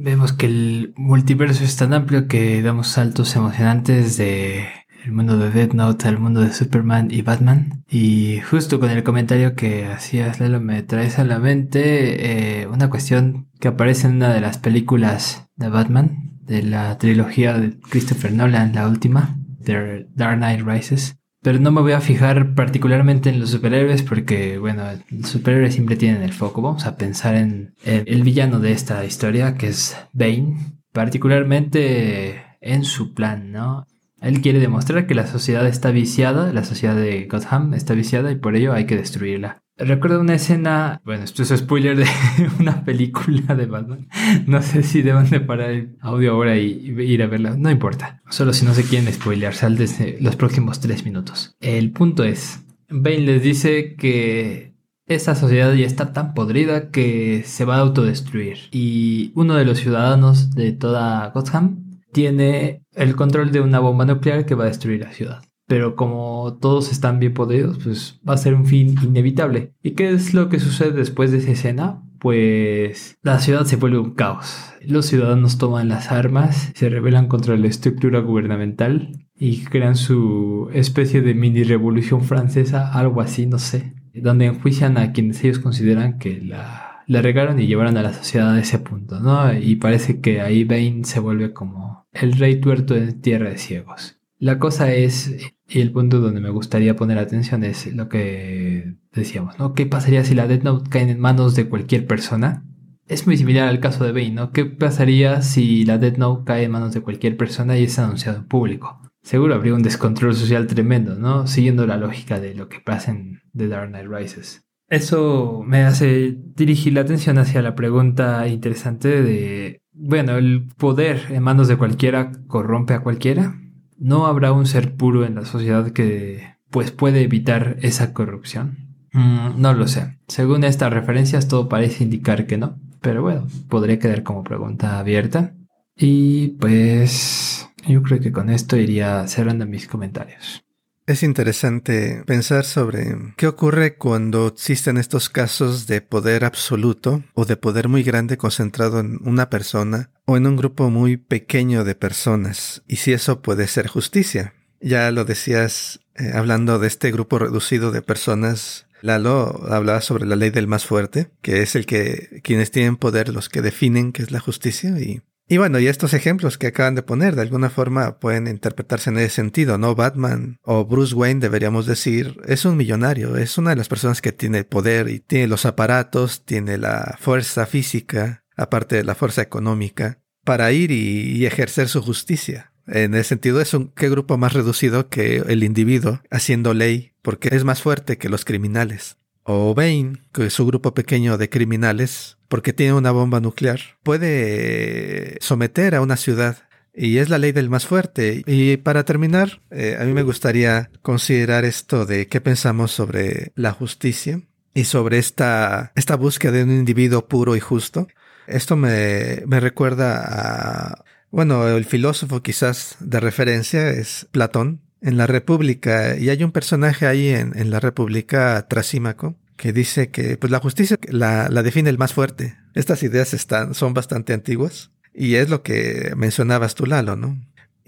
vemos 0.00 0.32
que 0.32 0.46
el 0.46 0.94
multiverso 0.96 1.64
es 1.64 1.76
tan 1.76 1.92
amplio 1.92 2.28
que 2.28 2.62
damos 2.62 2.86
saltos 2.86 3.34
emocionantes 3.34 4.16
de 4.16 4.68
el 5.04 5.12
mundo 5.12 5.38
de 5.38 5.50
Death 5.50 5.72
Note 5.72 6.08
al 6.08 6.18
mundo 6.18 6.40
de 6.40 6.52
Superman 6.52 7.08
y 7.10 7.22
Batman. 7.22 7.84
Y 7.88 8.40
justo 8.40 8.80
con 8.80 8.90
el 8.90 9.02
comentario 9.02 9.54
que 9.54 9.86
hacías, 9.86 10.40
Lelo, 10.40 10.60
me 10.60 10.82
traes 10.82 11.18
a 11.18 11.24
la 11.24 11.38
mente 11.38 12.62
eh, 12.62 12.66
una 12.66 12.90
cuestión 12.90 13.48
que 13.60 13.68
aparece 13.68 14.06
en 14.06 14.16
una 14.16 14.32
de 14.32 14.40
las 14.40 14.58
películas 14.58 15.48
de 15.56 15.68
Batman, 15.68 16.38
de 16.42 16.62
la 16.62 16.98
trilogía 16.98 17.58
de 17.58 17.78
Christopher 17.80 18.32
Nolan, 18.32 18.74
la 18.74 18.88
última, 18.88 19.36
The 19.62 20.06
Dark 20.14 20.38
Knight 20.38 20.66
Rises. 20.66 21.16
Pero 21.40 21.60
no 21.60 21.70
me 21.70 21.82
voy 21.82 21.92
a 21.92 22.00
fijar 22.00 22.54
particularmente 22.54 23.30
en 23.30 23.38
los 23.38 23.50
superhéroes 23.50 24.02
porque, 24.02 24.58
bueno, 24.58 24.82
los 25.10 25.28
superhéroes 25.28 25.74
siempre 25.74 25.96
tienen 25.96 26.22
el 26.22 26.32
foco. 26.32 26.62
Vamos 26.62 26.84
a 26.84 26.96
pensar 26.96 27.36
en 27.36 27.74
el 27.84 28.22
villano 28.24 28.58
de 28.58 28.72
esta 28.72 29.04
historia, 29.04 29.54
que 29.54 29.68
es 29.68 29.96
Bane, 30.12 30.56
particularmente 30.92 32.42
en 32.60 32.84
su 32.84 33.14
plan, 33.14 33.52
¿no? 33.52 33.86
Él 34.20 34.40
quiere 34.40 34.58
demostrar 34.58 35.06
que 35.06 35.14
la 35.14 35.26
sociedad 35.26 35.66
está 35.66 35.90
viciada, 35.90 36.52
la 36.52 36.64
sociedad 36.64 36.96
de 36.96 37.26
Gotham 37.26 37.74
está 37.74 37.94
viciada 37.94 38.32
y 38.32 38.36
por 38.36 38.56
ello 38.56 38.72
hay 38.72 38.86
que 38.86 38.96
destruirla. 38.96 39.62
Recuerdo 39.76 40.20
una 40.20 40.34
escena, 40.34 41.00
bueno, 41.04 41.22
esto 41.22 41.44
es 41.44 41.50
spoiler 41.50 41.96
de 41.96 42.06
una 42.58 42.84
película 42.84 43.54
de 43.54 43.66
Batman. 43.66 44.08
No 44.46 44.60
sé 44.60 44.82
si 44.82 45.02
deben 45.02 45.30
de 45.30 45.40
parar 45.40 45.70
el 45.70 45.96
audio 46.00 46.32
ahora 46.32 46.58
y 46.58 46.94
ir 46.98 47.22
a 47.22 47.28
verla. 47.28 47.54
No 47.56 47.70
importa. 47.70 48.20
Solo 48.28 48.52
si 48.52 48.66
no 48.66 48.74
se 48.74 48.82
quieren 48.82 49.12
spoiler, 49.12 49.54
sal 49.54 49.76
desde 49.76 50.18
los 50.20 50.34
próximos 50.34 50.80
tres 50.80 51.04
minutos. 51.04 51.54
El 51.60 51.92
punto 51.92 52.24
es, 52.24 52.64
Bane 52.90 53.20
les 53.20 53.42
dice 53.42 53.94
que 53.94 54.74
esta 55.06 55.36
sociedad 55.36 55.72
ya 55.74 55.86
está 55.86 56.12
tan 56.12 56.34
podrida 56.34 56.90
que 56.90 57.44
se 57.46 57.64
va 57.64 57.76
a 57.76 57.80
autodestruir. 57.80 58.58
Y 58.72 59.30
uno 59.36 59.54
de 59.54 59.64
los 59.64 59.78
ciudadanos 59.78 60.54
de 60.56 60.72
toda 60.72 61.30
Gotham 61.30 61.87
tiene 62.18 62.82
el 62.96 63.14
control 63.14 63.52
de 63.52 63.60
una 63.60 63.78
bomba 63.78 64.04
nuclear 64.04 64.44
que 64.44 64.56
va 64.56 64.64
a 64.64 64.66
destruir 64.66 65.02
la 65.02 65.12
ciudad. 65.12 65.40
Pero 65.68 65.94
como 65.94 66.58
todos 66.60 66.90
están 66.90 67.20
bien 67.20 67.32
podridos, 67.32 67.78
pues 67.78 68.18
va 68.28 68.34
a 68.34 68.38
ser 68.38 68.54
un 68.54 68.66
fin 68.66 68.96
inevitable. 69.04 69.72
¿Y 69.84 69.92
qué 69.92 70.10
es 70.10 70.34
lo 70.34 70.48
que 70.48 70.58
sucede 70.58 70.90
después 70.90 71.30
de 71.30 71.38
esa 71.38 71.52
escena? 71.52 72.02
Pues 72.18 73.16
la 73.22 73.38
ciudad 73.38 73.66
se 73.66 73.76
vuelve 73.76 74.00
un 74.00 74.16
caos. 74.16 74.72
Los 74.84 75.06
ciudadanos 75.06 75.58
toman 75.58 75.88
las 75.88 76.10
armas, 76.10 76.72
se 76.74 76.88
rebelan 76.88 77.28
contra 77.28 77.56
la 77.56 77.68
estructura 77.68 78.18
gubernamental 78.18 79.12
y 79.36 79.62
crean 79.62 79.94
su 79.94 80.70
especie 80.72 81.22
de 81.22 81.34
mini 81.34 81.62
revolución 81.62 82.22
francesa, 82.22 82.92
algo 82.92 83.20
así, 83.20 83.46
no 83.46 83.60
sé, 83.60 83.94
donde 84.12 84.46
enjuician 84.46 84.98
a 84.98 85.12
quienes 85.12 85.44
ellos 85.44 85.60
consideran 85.60 86.18
que 86.18 86.40
la 86.40 86.87
le 87.08 87.22
regaron 87.22 87.58
y 87.58 87.66
llevaron 87.66 87.96
a 87.96 88.02
la 88.02 88.12
sociedad 88.12 88.52
a 88.52 88.60
ese 88.60 88.78
punto, 88.78 89.18
¿no? 89.18 89.52
Y 89.54 89.76
parece 89.76 90.20
que 90.20 90.42
ahí 90.42 90.64
Bane 90.64 91.04
se 91.04 91.20
vuelve 91.20 91.54
como 91.54 92.06
el 92.12 92.32
rey 92.32 92.60
tuerto 92.60 92.94
en 92.94 93.20
tierra 93.22 93.48
de 93.48 93.56
ciegos. 93.56 94.20
La 94.38 94.58
cosa 94.58 94.92
es, 94.92 95.34
y 95.66 95.80
el 95.80 95.90
punto 95.90 96.20
donde 96.20 96.42
me 96.42 96.50
gustaría 96.50 96.96
poner 96.96 97.18
atención 97.18 97.64
es 97.64 97.92
lo 97.94 98.10
que 98.10 98.94
decíamos, 99.10 99.58
¿no? 99.58 99.72
¿Qué 99.72 99.86
pasaría 99.86 100.22
si 100.22 100.34
la 100.34 100.46
Death 100.46 100.64
Note 100.64 100.90
cae 100.90 101.10
en 101.10 101.18
manos 101.18 101.56
de 101.56 101.66
cualquier 101.66 102.06
persona? 102.06 102.64
Es 103.06 103.26
muy 103.26 103.38
similar 103.38 103.68
al 103.68 103.80
caso 103.80 104.04
de 104.04 104.12
Bane, 104.12 104.32
¿no? 104.32 104.52
¿Qué 104.52 104.66
pasaría 104.66 105.40
si 105.40 105.86
la 105.86 105.96
Death 105.96 106.18
Note 106.18 106.44
cae 106.44 106.64
en 106.64 106.70
manos 106.70 106.92
de 106.92 107.00
cualquier 107.00 107.38
persona 107.38 107.78
y 107.78 107.84
es 107.84 107.98
anunciado 107.98 108.36
en 108.36 108.48
público? 108.48 109.00
Seguro 109.22 109.54
habría 109.54 109.74
un 109.74 109.82
descontrol 109.82 110.34
social 110.34 110.66
tremendo, 110.66 111.14
¿no? 111.14 111.46
Siguiendo 111.46 111.86
la 111.86 111.96
lógica 111.96 112.38
de 112.38 112.54
lo 112.54 112.68
que 112.68 112.80
pasa 112.80 113.12
en 113.12 113.40
The 113.56 113.68
Dark 113.68 113.88
Knight 113.88 114.08
Rises. 114.08 114.67
Eso 114.88 115.62
me 115.66 115.82
hace 115.82 116.36
dirigir 116.56 116.94
la 116.94 117.02
atención 117.02 117.38
hacia 117.38 117.60
la 117.60 117.74
pregunta 117.74 118.48
interesante 118.48 119.22
de, 119.22 119.82
bueno, 119.92 120.36
¿el 120.38 120.66
poder 120.78 121.26
en 121.30 121.42
manos 121.42 121.68
de 121.68 121.76
cualquiera 121.76 122.32
corrompe 122.46 122.94
a 122.94 123.00
cualquiera? 123.00 123.60
¿No 123.98 124.26
habrá 124.26 124.52
un 124.52 124.66
ser 124.66 124.94
puro 124.94 125.26
en 125.26 125.34
la 125.34 125.44
sociedad 125.44 125.90
que 125.90 126.54
pues 126.70 126.90
puede 126.90 127.22
evitar 127.22 127.76
esa 127.82 128.14
corrupción? 128.14 128.88
Mm, 129.12 129.60
no 129.60 129.74
lo 129.74 129.88
sé. 129.88 130.18
Según 130.26 130.64
estas 130.64 130.92
referencias 130.92 131.48
todo 131.48 131.68
parece 131.68 132.04
indicar 132.04 132.46
que 132.46 132.56
no, 132.56 132.78
pero 133.00 133.22
bueno, 133.22 133.46
podría 133.68 133.98
quedar 133.98 134.22
como 134.22 134.42
pregunta 134.42 134.98
abierta. 134.98 135.54
Y 135.96 136.48
pues 136.60 137.68
yo 137.86 138.02
creo 138.02 138.20
que 138.20 138.32
con 138.32 138.50
esto 138.50 138.76
iría 138.76 139.26
cerrando 139.26 139.66
mis 139.66 139.86
comentarios. 139.86 140.64
Es 141.08 141.22
interesante 141.22 142.22
pensar 142.26 142.66
sobre 142.66 143.16
qué 143.38 143.46
ocurre 143.46 143.96
cuando 143.96 144.46
existen 144.46 144.98
estos 144.98 145.30
casos 145.30 145.86
de 145.86 146.02
poder 146.02 146.44
absoluto 146.44 147.24
o 147.32 147.46
de 147.46 147.56
poder 147.56 147.88
muy 147.88 148.02
grande 148.02 148.36
concentrado 148.36 149.00
en 149.00 149.18
una 149.24 149.48
persona 149.48 150.10
o 150.26 150.36
en 150.36 150.46
un 150.46 150.56
grupo 150.56 150.90
muy 150.90 151.16
pequeño 151.16 151.82
de 151.84 151.94
personas 151.94 152.82
y 152.86 152.96
si 152.96 153.14
eso 153.14 153.40
puede 153.40 153.68
ser 153.68 153.86
justicia. 153.86 154.52
Ya 154.82 155.10
lo 155.10 155.24
decías 155.24 156.00
eh, 156.14 156.32
hablando 156.34 156.78
de 156.78 156.88
este 156.88 157.10
grupo 157.10 157.38
reducido 157.38 157.90
de 157.90 158.02
personas. 158.02 158.86
Lalo 159.00 159.64
hablaba 159.66 160.02
sobre 160.02 160.26
la 160.26 160.36
ley 160.36 160.50
del 160.50 160.66
más 160.66 160.84
fuerte, 160.84 161.30
que 161.40 161.62
es 161.62 161.74
el 161.74 161.86
que 161.86 162.42
quienes 162.44 162.70
tienen 162.70 162.96
poder 162.98 163.30
los 163.30 163.48
que 163.48 163.62
definen 163.62 164.12
qué 164.12 164.20
es 164.20 164.30
la 164.30 164.40
justicia 164.40 164.90
y 165.00 165.22
y 165.48 165.56
bueno, 165.56 165.78
y 165.78 165.86
estos 165.86 166.12
ejemplos 166.12 166.58
que 166.58 166.66
acaban 166.66 166.94
de 166.94 167.02
poner 167.02 167.34
de 167.34 167.42
alguna 167.42 167.70
forma 167.70 168.18
pueden 168.18 168.46
interpretarse 168.46 169.08
en 169.08 169.18
ese 169.18 169.36
sentido, 169.36 169.78
¿no? 169.78 169.94
Batman 169.94 170.58
o 170.62 170.84
Bruce 170.84 171.14
Wayne 171.14 171.40
deberíamos 171.40 171.86
decir, 171.86 172.38
es 172.46 172.66
un 172.66 172.76
millonario, 172.76 173.36
es 173.36 173.56
una 173.56 173.70
de 173.70 173.76
las 173.76 173.88
personas 173.88 174.20
que 174.20 174.32
tiene 174.32 174.64
poder 174.64 175.08
y 175.08 175.20
tiene 175.20 175.46
los 175.46 175.64
aparatos, 175.64 176.44
tiene 176.44 176.76
la 176.76 177.16
fuerza 177.18 177.64
física, 177.64 178.44
aparte 178.56 178.96
de 178.96 179.04
la 179.04 179.14
fuerza 179.14 179.40
económica, 179.40 180.18
para 180.44 180.70
ir 180.72 180.90
y, 180.90 181.46
ejercer 181.46 181.88
su 181.88 182.02
justicia. 182.02 182.72
En 182.86 183.14
ese 183.14 183.30
sentido 183.30 183.60
es 183.60 183.72
un 183.74 183.88
qué 183.88 184.10
grupo 184.10 184.36
más 184.36 184.52
reducido 184.52 185.08
que 185.08 185.38
el 185.46 185.62
individuo 185.62 186.20
haciendo 186.30 186.74
ley, 186.74 187.12
porque 187.22 187.48
es 187.52 187.64
más 187.64 187.82
fuerte 187.82 188.18
que 188.18 188.28
los 188.28 188.44
criminales 188.44 189.18
o 189.48 189.74
Bane, 189.74 190.18
que 190.32 190.46
es 190.46 190.52
su 190.52 190.66
grupo 190.66 190.92
pequeño 190.92 191.38
de 191.38 191.48
criminales, 191.48 192.36
porque 192.48 192.74
tiene 192.74 192.92
una 192.92 193.12
bomba 193.12 193.40
nuclear, 193.40 193.80
puede 194.02 195.38
someter 195.40 195.94
a 195.94 196.02
una 196.02 196.16
ciudad. 196.16 196.58
Y 196.94 197.18
es 197.18 197.28
la 197.28 197.38
ley 197.38 197.52
del 197.52 197.70
más 197.70 197.86
fuerte. 197.86 198.42
Y 198.46 198.76
para 198.78 199.04
terminar, 199.04 199.62
eh, 199.70 199.96
a 200.00 200.04
mí 200.04 200.12
me 200.12 200.24
gustaría 200.24 200.90
considerar 201.00 201.64
esto 201.64 202.06
de 202.06 202.26
qué 202.26 202.40
pensamos 202.40 202.90
sobre 202.90 203.52
la 203.54 203.72
justicia 203.72 204.42
y 204.74 204.84
sobre 204.84 205.18
esta, 205.18 205.92
esta 205.94 206.16
búsqueda 206.16 206.52
de 206.52 206.64
un 206.64 206.72
individuo 206.72 207.28
puro 207.28 207.56
y 207.56 207.60
justo. 207.60 208.08
Esto 208.48 208.76
me, 208.76 209.44
me 209.46 209.60
recuerda 209.60 210.24
a, 210.26 211.04
bueno, 211.30 211.68
el 211.68 211.84
filósofo 211.84 212.42
quizás 212.42 212.96
de 213.00 213.20
referencia 213.20 213.90
es 213.90 214.26
Platón, 214.30 214.80
en 215.00 215.16
la 215.16 215.26
República, 215.26 216.16
y 216.16 216.30
hay 216.30 216.42
un 216.44 216.52
personaje 216.52 217.06
ahí 217.06 217.28
en, 217.28 217.58
en 217.58 217.70
la 217.70 217.80
República, 217.80 218.66
Trasímaco, 218.68 219.36
que 219.56 219.72
dice 219.72 220.10
que 220.10 220.36
pues 220.36 220.50
la 220.50 220.60
justicia 220.60 220.96
la, 221.08 221.48
la, 221.48 221.62
define 221.62 221.90
el 221.90 221.98
más 221.98 222.12
fuerte. 222.12 222.56
Estas 222.74 223.02
ideas 223.02 223.34
están, 223.34 223.74
son 223.74 223.94
bastante 223.94 224.32
antiguas, 224.32 224.90
y 225.14 225.34
es 225.34 225.50
lo 225.50 225.62
que 225.62 226.12
mencionabas 226.16 226.74
tú, 226.74 226.86
Lalo, 226.86 227.16
¿no? 227.16 227.38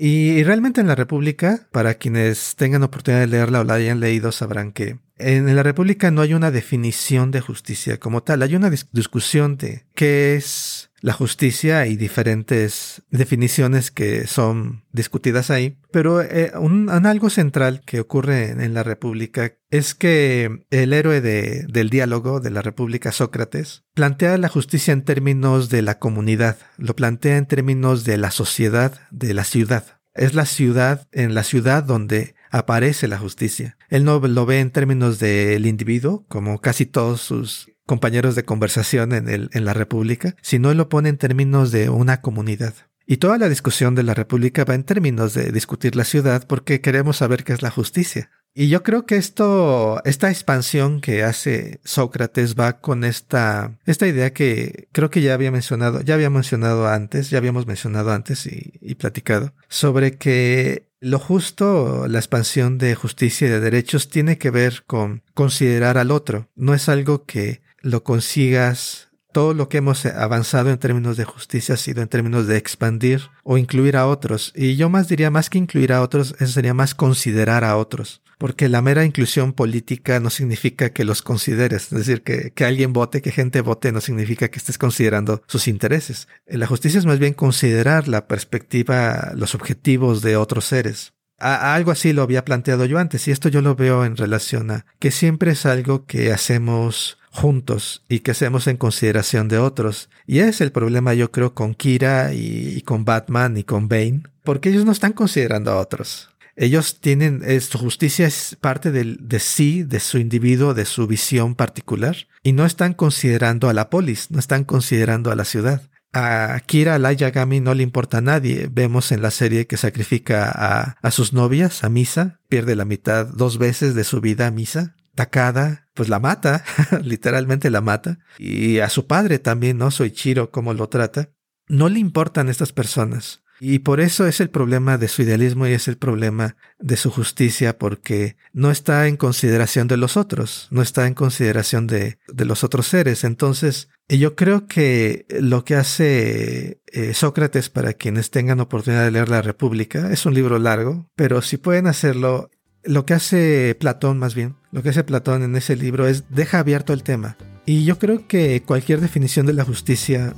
Y, 0.02 0.42
realmente 0.44 0.80
en 0.80 0.86
la 0.86 0.94
República, 0.94 1.68
para 1.72 1.94
quienes 1.94 2.56
tengan 2.56 2.82
oportunidad 2.82 3.20
de 3.20 3.26
leerla 3.26 3.60
o 3.60 3.64
la 3.64 3.74
hayan 3.74 4.00
leído, 4.00 4.32
sabrán 4.32 4.72
que 4.72 4.98
en 5.20 5.54
la 5.54 5.62
República 5.62 6.10
no 6.10 6.22
hay 6.22 6.34
una 6.34 6.50
definición 6.50 7.30
de 7.30 7.40
justicia 7.40 7.98
como 7.98 8.22
tal, 8.22 8.42
hay 8.42 8.54
una 8.56 8.70
discusión 8.70 9.56
de 9.56 9.84
qué 9.94 10.36
es 10.36 10.90
la 11.00 11.12
justicia 11.12 11.86
y 11.86 11.96
diferentes 11.96 13.02
definiciones 13.10 13.90
que 13.90 14.26
son 14.26 14.84
discutidas 14.92 15.50
ahí. 15.50 15.78
Pero 15.90 16.20
eh, 16.20 16.52
un, 16.58 16.88
algo 16.90 17.30
central 17.30 17.82
que 17.84 18.00
ocurre 18.00 18.50
en, 18.50 18.74
la 18.74 18.82
República 18.82 19.54
es 19.70 19.94
que 19.94 20.64
el 20.70 20.92
héroe 20.92 21.20
de, 21.20 21.64
del 21.68 21.90
diálogo 21.90 22.40
de 22.40 22.50
la 22.50 22.62
República, 22.62 23.12
Sócrates, 23.12 23.84
plantea 23.94 24.36
la 24.38 24.48
justicia 24.48 24.92
en 24.92 25.02
términos 25.02 25.70
de 25.70 25.82
la 25.82 25.98
comunidad, 25.98 26.58
lo 26.76 26.94
plantea 26.94 27.36
en 27.36 27.46
términos 27.46 28.04
de 28.04 28.18
la 28.18 28.30
sociedad, 28.30 29.00
de 29.10 29.34
la 29.34 29.44
ciudad. 29.44 30.00
Es 30.14 30.34
la 30.34 30.44
ciudad, 30.44 31.08
en 31.12 31.34
la 31.34 31.44
ciudad 31.44 31.84
donde 31.84 32.34
aparece 32.50 33.08
la 33.08 33.18
justicia. 33.18 33.76
Él 33.88 34.04
no 34.04 34.20
lo 34.20 34.46
ve 34.46 34.60
en 34.60 34.70
términos 34.70 35.18
del 35.18 35.66
individuo, 35.66 36.24
como 36.28 36.60
casi 36.60 36.86
todos 36.86 37.20
sus 37.20 37.70
compañeros 37.86 38.34
de 38.34 38.44
conversación 38.44 39.12
en, 39.12 39.28
el, 39.28 39.50
en 39.52 39.64
la 39.64 39.74
República, 39.74 40.36
sino 40.42 40.72
lo 40.74 40.88
pone 40.88 41.08
en 41.08 41.18
términos 41.18 41.72
de 41.72 41.90
una 41.90 42.20
comunidad. 42.20 42.74
Y 43.06 43.16
toda 43.16 43.38
la 43.38 43.48
discusión 43.48 43.96
de 43.96 44.04
la 44.04 44.14
República 44.14 44.64
va 44.64 44.76
en 44.76 44.84
términos 44.84 45.34
de 45.34 45.50
discutir 45.50 45.96
la 45.96 46.04
ciudad 46.04 46.46
porque 46.46 46.80
queremos 46.80 47.16
saber 47.16 47.42
qué 47.42 47.52
es 47.52 47.62
la 47.62 47.70
justicia. 47.70 48.30
Y 48.54 48.68
yo 48.68 48.84
creo 48.84 49.06
que 49.06 49.16
esto, 49.16 50.00
esta 50.04 50.30
expansión 50.30 51.00
que 51.00 51.24
hace 51.24 51.80
Sócrates 51.84 52.54
va 52.54 52.78
con 52.78 53.02
esta, 53.02 53.78
esta 53.86 54.06
idea 54.06 54.32
que 54.32 54.88
creo 54.92 55.10
que 55.10 55.22
ya 55.22 55.34
había 55.34 55.50
mencionado, 55.50 56.00
ya 56.02 56.14
había 56.14 56.30
mencionado 56.30 56.86
antes, 56.86 57.30
ya 57.30 57.38
habíamos 57.38 57.66
mencionado 57.66 58.12
antes 58.12 58.46
y 58.46 58.94
platicado, 58.94 59.54
sobre 59.68 60.16
que 60.16 60.89
lo 61.00 61.18
justo, 61.18 62.06
la 62.08 62.18
expansión 62.18 62.78
de 62.78 62.94
justicia 62.94 63.46
y 63.46 63.50
de 63.50 63.60
derechos 63.60 64.08
tiene 64.08 64.38
que 64.38 64.50
ver 64.50 64.84
con 64.86 65.22
considerar 65.34 65.98
al 65.98 66.10
otro. 66.10 66.48
No 66.54 66.74
es 66.74 66.88
algo 66.88 67.24
que 67.24 67.62
lo 67.80 68.04
consigas 68.04 69.10
todo 69.32 69.54
lo 69.54 69.68
que 69.68 69.78
hemos 69.78 70.04
avanzado 70.06 70.70
en 70.70 70.78
términos 70.78 71.16
de 71.16 71.24
justicia 71.24 71.74
ha 71.74 71.78
sido 71.78 72.02
en 72.02 72.08
términos 72.08 72.46
de 72.46 72.56
expandir 72.56 73.22
o 73.44 73.58
incluir 73.58 73.96
a 73.96 74.06
otros. 74.06 74.52
Y 74.56 74.76
yo 74.76 74.88
más 74.88 75.08
diría 75.08 75.30
más 75.30 75.50
que 75.50 75.58
incluir 75.58 75.92
a 75.92 76.02
otros, 76.02 76.34
eso 76.38 76.52
sería 76.52 76.74
más 76.74 76.94
considerar 76.94 77.64
a 77.64 77.76
otros. 77.76 78.22
Porque 78.40 78.70
la 78.70 78.80
mera 78.80 79.04
inclusión 79.04 79.52
política 79.52 80.18
no 80.18 80.30
significa 80.30 80.94
que 80.94 81.04
los 81.04 81.20
consideres. 81.20 81.92
Es 81.92 82.06
decir, 82.06 82.22
que, 82.22 82.64
alguien 82.64 82.94
vote, 82.94 83.20
que 83.20 83.32
gente 83.32 83.60
vote, 83.60 83.92
no 83.92 84.00
significa 84.00 84.48
que 84.48 84.58
estés 84.58 84.78
considerando 84.78 85.42
sus 85.46 85.68
intereses. 85.68 86.26
La 86.46 86.66
justicia 86.66 86.98
es 86.98 87.04
más 87.04 87.18
bien 87.18 87.34
considerar 87.34 88.08
la 88.08 88.26
perspectiva, 88.26 89.32
los 89.36 89.54
objetivos 89.54 90.22
de 90.22 90.38
otros 90.38 90.64
seres. 90.64 91.12
A, 91.38 91.74
algo 91.74 91.90
así 91.90 92.14
lo 92.14 92.22
había 92.22 92.46
planteado 92.46 92.86
yo 92.86 92.98
antes 92.98 93.28
y 93.28 93.30
esto 93.30 93.50
yo 93.50 93.60
lo 93.60 93.74
veo 93.74 94.06
en 94.06 94.16
relación 94.16 94.70
a 94.70 94.86
que 94.98 95.10
siempre 95.10 95.50
es 95.50 95.66
algo 95.66 96.06
que 96.06 96.32
hacemos 96.32 97.18
juntos 97.30 98.06
y 98.08 98.20
que 98.20 98.30
hacemos 98.30 98.68
en 98.68 98.78
consideración 98.78 99.48
de 99.48 99.58
otros. 99.58 100.08
Y 100.26 100.38
es 100.38 100.62
el 100.62 100.72
problema 100.72 101.12
yo 101.12 101.30
creo 101.30 101.52
con 101.52 101.74
Kira 101.74 102.32
y, 102.32 102.80
con 102.86 103.04
Batman 103.04 103.58
y 103.58 103.64
con 103.64 103.86
Bane, 103.86 104.22
porque 104.44 104.70
ellos 104.70 104.86
no 104.86 104.92
están 104.92 105.12
considerando 105.12 105.72
a 105.72 105.76
otros. 105.76 106.30
Ellos 106.56 107.00
tienen, 107.00 107.42
su 107.60 107.78
justicia 107.78 108.26
es 108.26 108.56
parte 108.60 108.90
del, 108.90 109.18
de 109.20 109.38
sí, 109.38 109.82
de 109.82 110.00
su 110.00 110.18
individuo, 110.18 110.74
de 110.74 110.84
su 110.84 111.06
visión 111.06 111.54
particular, 111.54 112.16
y 112.42 112.52
no 112.52 112.66
están 112.66 112.94
considerando 112.94 113.68
a 113.68 113.74
la 113.74 113.90
polis, 113.90 114.30
no 114.30 114.38
están 114.38 114.64
considerando 114.64 115.30
a 115.30 115.36
la 115.36 115.44
ciudad. 115.44 115.90
A 116.12 116.60
Kira 116.66 116.98
Yagami 117.12 117.60
no 117.60 117.74
le 117.74 117.84
importa 117.84 118.18
a 118.18 118.20
nadie. 118.20 118.68
Vemos 118.70 119.12
en 119.12 119.22
la 119.22 119.30
serie 119.30 119.66
que 119.66 119.76
sacrifica 119.76 120.50
a, 120.52 120.96
a 121.00 121.10
sus 121.12 121.32
novias 121.32 121.84
a 121.84 121.88
Misa, 121.88 122.40
pierde 122.48 122.74
la 122.74 122.84
mitad 122.84 123.26
dos 123.26 123.58
veces 123.58 123.94
de 123.94 124.04
su 124.04 124.20
vida 124.20 124.48
a 124.48 124.50
Misa. 124.50 124.96
Takada, 125.14 125.88
pues 125.94 126.08
la 126.08 126.18
mata, 126.18 126.64
literalmente 127.02 127.70
la 127.70 127.80
mata. 127.80 128.18
Y 128.38 128.78
a 128.78 128.88
su 128.88 129.06
padre 129.06 129.38
también, 129.38 129.78
¿no? 129.78 129.90
Soy 129.90 130.10
Chiro, 130.10 130.50
cómo 130.50 130.74
lo 130.74 130.88
trata. 130.88 131.30
No 131.68 131.88
le 131.88 132.00
importan 132.00 132.48
estas 132.48 132.72
personas. 132.72 133.42
Y 133.60 133.80
por 133.80 134.00
eso 134.00 134.26
es 134.26 134.40
el 134.40 134.48
problema 134.48 134.96
de 134.96 135.08
su 135.08 135.22
idealismo 135.22 135.66
y 135.66 135.72
es 135.72 135.86
el 135.86 135.98
problema 135.98 136.56
de 136.78 136.96
su 136.96 137.10
justicia, 137.10 137.78
porque 137.78 138.36
no 138.52 138.70
está 138.70 139.06
en 139.06 139.16
consideración 139.16 139.86
de 139.86 139.98
los 139.98 140.16
otros, 140.16 140.68
no 140.70 140.80
está 140.80 141.06
en 141.06 141.14
consideración 141.14 141.86
de, 141.86 142.18
de 142.26 142.44
los 142.46 142.64
otros 142.64 142.86
seres. 142.86 143.22
Entonces, 143.22 143.90
yo 144.08 144.34
creo 144.34 144.66
que 144.66 145.26
lo 145.28 145.64
que 145.64 145.76
hace 145.76 146.80
eh, 146.86 147.14
Sócrates 147.14 147.68
para 147.68 147.92
quienes 147.92 148.30
tengan 148.30 148.60
oportunidad 148.60 149.04
de 149.04 149.10
leer 149.12 149.28
La 149.28 149.42
República 149.42 150.10
es 150.10 150.26
un 150.26 150.34
libro 150.34 150.58
largo, 150.58 151.08
pero 151.14 151.42
si 151.42 151.58
pueden 151.58 151.86
hacerlo, 151.86 152.50
lo 152.82 153.06
que 153.06 153.14
hace 153.14 153.76
Platón 153.78 154.18
más 154.18 154.34
bien, 154.34 154.56
lo 154.72 154.82
que 154.82 154.88
hace 154.88 155.04
Platón 155.04 155.42
en 155.42 155.54
ese 155.54 155.76
libro 155.76 156.08
es 156.08 156.24
deja 156.30 156.58
abierto 156.58 156.92
el 156.92 157.02
tema. 157.02 157.36
Y 157.66 157.84
yo 157.84 157.98
creo 157.98 158.26
que 158.26 158.62
cualquier 158.62 159.00
definición 159.00 159.46
de 159.46 159.52
la 159.52 159.64
justicia 159.64 160.34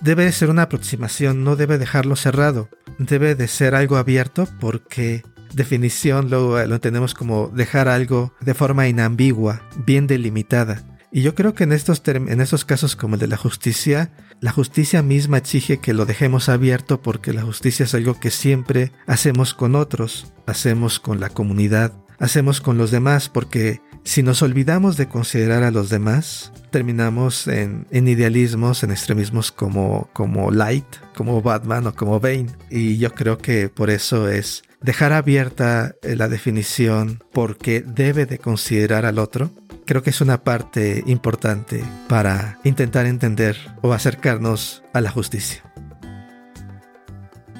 debe 0.00 0.30
ser 0.32 0.50
una 0.50 0.62
aproximación, 0.62 1.44
no 1.44 1.56
debe 1.56 1.78
dejarlo 1.78 2.16
cerrado, 2.16 2.68
debe 2.98 3.34
de 3.34 3.48
ser 3.48 3.74
algo 3.74 3.96
abierto 3.96 4.48
porque 4.60 5.22
definición 5.52 6.30
lo, 6.30 6.64
lo 6.66 6.74
entendemos 6.74 7.14
como 7.14 7.48
dejar 7.48 7.88
algo 7.88 8.32
de 8.40 8.54
forma 8.54 8.88
inambigua, 8.88 9.62
bien 9.84 10.06
delimitada. 10.06 10.84
Y 11.12 11.22
yo 11.22 11.34
creo 11.34 11.54
que 11.54 11.64
en 11.64 11.72
estos, 11.72 12.02
en 12.06 12.40
estos 12.40 12.64
casos 12.64 12.96
como 12.96 13.14
el 13.14 13.20
de 13.20 13.28
la 13.28 13.36
justicia, 13.36 14.12
la 14.40 14.52
justicia 14.52 15.02
misma 15.02 15.38
exige 15.38 15.78
que 15.78 15.94
lo 15.94 16.04
dejemos 16.04 16.48
abierto 16.48 17.00
porque 17.00 17.32
la 17.32 17.42
justicia 17.42 17.84
es 17.84 17.94
algo 17.94 18.20
que 18.20 18.30
siempre 18.30 18.92
hacemos 19.06 19.54
con 19.54 19.76
otros, 19.76 20.32
hacemos 20.46 21.00
con 21.00 21.20
la 21.20 21.30
comunidad, 21.30 21.92
hacemos 22.18 22.60
con 22.60 22.76
los 22.76 22.90
demás 22.90 23.28
porque 23.28 23.80
si 24.06 24.22
nos 24.22 24.40
olvidamos 24.40 24.96
de 24.96 25.08
considerar 25.08 25.64
a 25.64 25.72
los 25.72 25.90
demás, 25.90 26.52
terminamos 26.70 27.48
en, 27.48 27.86
idealismos, 27.90 28.84
en 28.84 28.92
extremismos 28.92 29.50
como, 29.50 30.08
como 30.12 30.52
Light, 30.52 30.86
como 31.16 31.42
Batman 31.42 31.88
o 31.88 31.94
como 31.94 32.20
Bane. 32.20 32.46
Y 32.70 32.98
yo 32.98 33.12
creo 33.12 33.36
que 33.38 33.68
por 33.68 33.90
eso 33.90 34.28
es 34.28 34.62
dejar 34.80 35.12
abierta 35.12 35.96
eh, 36.02 36.14
la 36.14 36.28
definición 36.28 37.20
porque 37.32 37.82
debe 37.82 38.26
de 38.26 38.38
considerar 38.38 39.06
al 39.06 39.18
otro. 39.18 39.50
Creo 39.86 40.04
que 40.04 40.10
es 40.10 40.20
una 40.20 40.44
parte 40.44 41.02
importante 41.06 41.82
para 42.08 42.60
intentar 42.62 43.06
entender 43.06 43.56
o 43.82 43.92
acercarnos 43.92 44.84
a 44.92 45.00
la 45.00 45.10
justicia. 45.10 45.64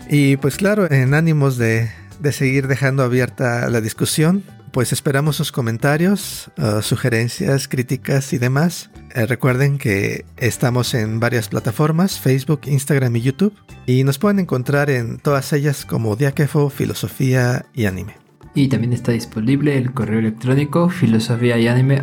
Y 0.08 0.36
pues 0.36 0.56
claro, 0.56 0.88
en 0.88 1.12
ánimos 1.12 1.58
de, 1.58 1.90
de 2.20 2.32
seguir 2.32 2.68
dejando 2.68 3.02
abierta 3.02 3.68
la 3.68 3.80
discusión, 3.80 4.44
pues 4.76 4.92
esperamos 4.92 5.36
sus 5.36 5.52
comentarios, 5.52 6.50
uh, 6.58 6.82
sugerencias, 6.82 7.66
críticas 7.66 8.34
y 8.34 8.38
demás. 8.38 8.90
Eh, 9.14 9.24
recuerden 9.24 9.78
que 9.78 10.26
estamos 10.36 10.92
en 10.92 11.18
varias 11.18 11.48
plataformas, 11.48 12.20
Facebook, 12.20 12.60
Instagram 12.66 13.16
y 13.16 13.22
YouTube, 13.22 13.54
y 13.86 14.04
nos 14.04 14.18
pueden 14.18 14.38
encontrar 14.38 14.90
en 14.90 15.16
todas 15.16 15.54
ellas 15.54 15.86
como 15.86 16.14
Diakefo, 16.14 16.68
Filosofía 16.68 17.64
y 17.72 17.86
Anime. 17.86 18.16
Y 18.54 18.68
también 18.68 18.92
está 18.92 19.12
disponible 19.12 19.78
el 19.78 19.94
correo 19.94 20.18
electrónico 20.18 20.90
filosofía 20.90 21.56
y 21.56 21.68
anime 21.68 21.98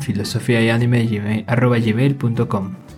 filosofía 0.00 0.60
y 0.60 0.68
anime 0.68 1.08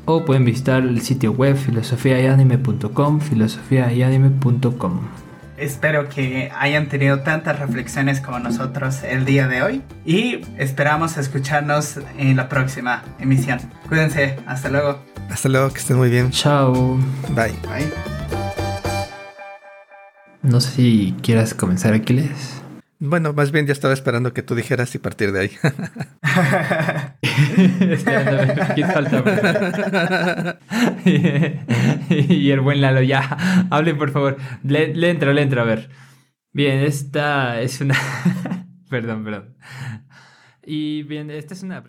o 0.06 0.24
pueden 0.24 0.44
visitar 0.44 0.82
el 0.82 1.00
sitio 1.02 1.30
web 1.30 1.56
filosofiayanime.com, 1.56 3.20
filosofiayanime.com. 3.20 5.23
Espero 5.56 6.08
que 6.08 6.50
hayan 6.58 6.88
tenido 6.88 7.20
tantas 7.20 7.58
reflexiones 7.58 8.20
como 8.20 8.38
nosotros 8.40 9.02
el 9.04 9.24
día 9.24 9.46
de 9.46 9.62
hoy 9.62 9.82
y 10.04 10.40
esperamos 10.58 11.16
escucharnos 11.16 12.00
en 12.18 12.36
la 12.36 12.48
próxima 12.48 13.04
emisión. 13.20 13.60
Cuídense, 13.88 14.36
hasta 14.46 14.68
luego. 14.68 15.04
Hasta 15.30 15.48
luego, 15.48 15.72
que 15.72 15.78
estén 15.78 15.96
muy 15.96 16.10
bien. 16.10 16.30
Chao. 16.30 16.98
Bye. 17.30 17.54
Bye. 17.62 17.92
No 20.42 20.60
sé 20.60 20.70
si 20.72 21.16
quieras 21.22 21.54
comenzar, 21.54 21.94
Aquiles. 21.94 22.63
Bueno, 22.98 23.32
más 23.32 23.50
bien 23.52 23.66
ya 23.66 23.72
estaba 23.72 23.92
esperando 23.92 24.32
que 24.32 24.42
tú 24.42 24.54
dijeras 24.54 24.94
y 24.94 24.98
partir 24.98 25.32
de 25.32 25.40
ahí. 25.40 25.50
y 32.28 32.50
el 32.50 32.60
buen 32.60 32.80
Lalo, 32.80 33.02
ya, 33.02 33.66
hablen 33.70 33.98
por 33.98 34.10
favor. 34.10 34.36
Le, 34.62 34.94
le 34.94 35.10
entro, 35.10 35.32
le 35.32 35.42
entro, 35.42 35.60
a 35.60 35.64
ver. 35.64 35.90
Bien, 36.52 36.78
esta 36.78 37.60
es 37.60 37.80
una... 37.80 37.94
perdón, 38.88 39.24
perdón. 39.24 39.56
Y 40.62 41.02
bien, 41.02 41.30
esta 41.30 41.54
es 41.54 41.62
una. 41.62 41.82